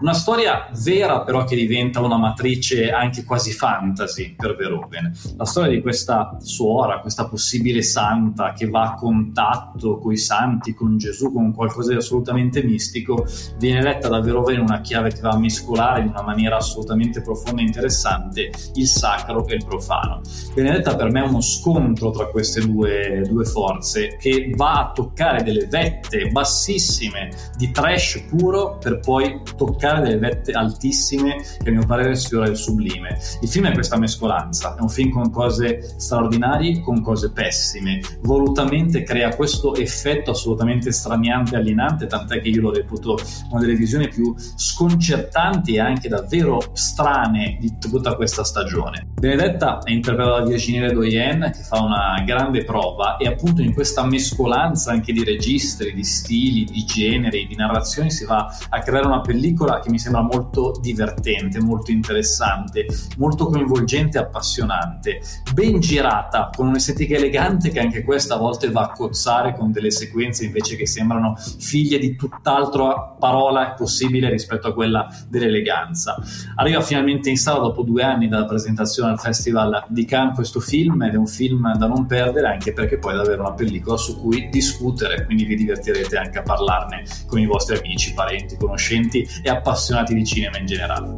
una 0.00 0.12
storia 0.12 0.68
vera 0.84 1.22
però 1.22 1.44
che 1.44 1.56
diventa 1.56 2.00
una 2.00 2.18
matrice 2.18 2.90
anche 2.90 3.24
quasi 3.24 3.52
fantasy 3.52 4.34
per 4.34 4.54
Verhoeven. 4.54 5.12
La 5.36 5.44
storia 5.44 5.70
di 5.70 5.80
questa 5.80 6.36
suora, 6.40 7.00
questa 7.00 7.26
possibile 7.28 7.82
santa 7.82 8.52
che 8.52 8.68
va 8.68 8.90
a 8.90 8.94
contatto 8.94 9.98
con 9.98 10.12
i 10.12 10.18
santi, 10.18 10.74
con 10.74 10.98
Gesù, 10.98 11.32
con 11.32 11.54
qualcosa 11.54 11.92
di 11.92 11.96
assolutamente 11.96 12.62
mistico, 12.62 13.26
viene 13.58 13.82
letta 13.82 14.08
da 14.08 14.20
Verhoeven 14.20 14.56
in 14.56 14.60
una 14.60 14.80
chiave 14.82 15.12
che 15.12 15.20
va 15.20 15.30
a 15.30 15.38
mescolare 15.38 16.02
in 16.02 16.08
una 16.08 16.22
maniera 16.22 16.56
assolutamente 16.56 17.22
profonda 17.22 17.62
e 17.62 17.64
interessante 17.64 18.50
il 18.74 18.86
sacro 18.86 19.46
e 19.46 19.54
il 19.54 19.64
profano. 19.64 20.20
Benedetta 20.54 20.94
per 20.94 21.10
me 21.10 21.22
è 21.22 21.26
uno 21.26 21.40
scontro 21.40 22.10
tra 22.10 22.26
queste 22.26 22.60
due, 22.60 23.22
due 23.26 23.44
forze 23.44 24.16
che 24.18 24.52
va 24.54 24.80
a 24.80 24.92
toccare 24.92 25.42
delle 25.42 25.66
vette 25.66 26.28
bassissime 26.28 27.30
di 27.56 27.70
trash 27.70 28.24
puro 28.28 28.76
per 28.78 29.00
poi 29.00 29.40
toccare 29.56 29.85
toccare 29.86 30.02
delle 30.02 30.18
vette 30.18 30.52
altissime 30.52 31.36
che 31.62 31.68
a 31.68 31.72
mio 31.72 31.86
parere 31.86 32.16
sfiora 32.16 32.48
il 32.48 32.56
sublime. 32.56 33.18
Il 33.40 33.48
film 33.48 33.66
è 33.66 33.72
questa 33.72 33.96
mescolanza, 33.96 34.74
è 34.76 34.80
un 34.80 34.88
film 34.88 35.10
con 35.10 35.30
cose 35.30 35.94
straordinarie, 35.96 36.80
con 36.80 37.00
cose 37.00 37.30
pessime, 37.30 38.00
volutamente 38.22 39.02
crea 39.02 39.34
questo 39.34 39.74
effetto 39.76 40.32
assolutamente 40.32 40.90
straniante 40.90 41.54
e 41.54 41.58
alienante, 41.58 42.06
tant'è 42.06 42.40
che 42.40 42.48
io 42.48 42.62
lo 42.62 42.72
reputo 42.72 43.18
una 43.50 43.60
delle 43.60 43.74
visioni 43.74 44.08
più 44.08 44.34
sconcertanti 44.36 45.74
e 45.74 45.80
anche 45.80 46.08
davvero 46.08 46.60
strane 46.72 47.56
di 47.60 47.76
tutta 47.78 48.16
questa 48.16 48.42
stagione. 48.42 49.06
Benedetta 49.14 49.78
è 49.82 49.90
interpretata 49.90 50.40
da 50.40 50.46
Virginie 50.46 50.92
Doyen 50.92 51.52
che 51.54 51.62
fa 51.62 51.80
una 51.80 52.22
grande 52.24 52.64
prova 52.64 53.16
e 53.16 53.26
appunto 53.26 53.62
in 53.62 53.72
questa 53.72 54.04
mescolanza 54.04 54.90
anche 54.90 55.12
di 55.12 55.22
registri, 55.22 55.94
di 55.94 56.04
stili, 56.04 56.64
di 56.64 56.84
generi, 56.84 57.46
di 57.46 57.54
narrazioni 57.54 58.10
si 58.10 58.24
va 58.24 58.46
a 58.68 58.80
creare 58.80 59.06
una 59.06 59.20
pellicola 59.20 59.75
che 59.80 59.90
mi 59.90 59.98
sembra 59.98 60.22
molto 60.22 60.78
divertente, 60.80 61.60
molto 61.60 61.90
interessante, 61.90 62.86
molto 63.16 63.46
coinvolgente 63.46 64.18
e 64.18 64.20
appassionante, 64.20 65.20
ben 65.52 65.80
girata, 65.80 66.50
con 66.54 66.68
un'estetica 66.68 67.16
elegante 67.16 67.70
che 67.70 67.80
anche 67.80 68.02
questa 68.02 68.34
a 68.34 68.38
volte 68.38 68.70
va 68.70 68.82
a 68.82 68.90
cozzare 68.90 69.54
con 69.54 69.72
delle 69.72 69.90
sequenze 69.90 70.44
invece 70.44 70.76
che 70.76 70.86
sembrano 70.86 71.36
figlie 71.58 71.98
di 71.98 72.16
tutt'altra 72.16 73.14
parola 73.18 73.72
possibile 73.72 74.30
rispetto 74.30 74.68
a 74.68 74.74
quella 74.74 75.08
dell'eleganza. 75.28 76.16
Arriva 76.56 76.80
finalmente 76.80 77.30
in 77.30 77.36
sala 77.36 77.58
dopo 77.60 77.82
due 77.82 78.02
anni 78.02 78.28
dalla 78.28 78.46
presentazione 78.46 79.10
al 79.10 79.20
Festival 79.20 79.84
di 79.88 80.04
Cannes 80.04 80.34
questo 80.34 80.60
film 80.60 81.02
ed 81.02 81.14
è 81.14 81.16
un 81.16 81.26
film 81.26 81.76
da 81.76 81.86
non 81.86 82.06
perdere 82.06 82.48
anche 82.48 82.72
perché 82.72 82.98
poi 82.98 83.14
è 83.14 83.16
davvero 83.16 83.42
una 83.42 83.52
pellicola 83.52 83.96
su 83.96 84.20
cui 84.20 84.48
discutere, 84.50 85.24
quindi 85.24 85.44
vi 85.44 85.56
divertirete 85.56 86.16
anche 86.16 86.38
a 86.38 86.42
parlarne 86.42 87.04
con 87.26 87.38
i 87.38 87.46
vostri 87.46 87.76
amici, 87.76 88.14
parenti, 88.14 88.56
conoscenti 88.56 89.26
e 89.42 89.50
appassionati 89.66 90.14
di 90.14 90.24
cinema 90.24 90.58
in 90.58 90.66
generale. 90.66 91.14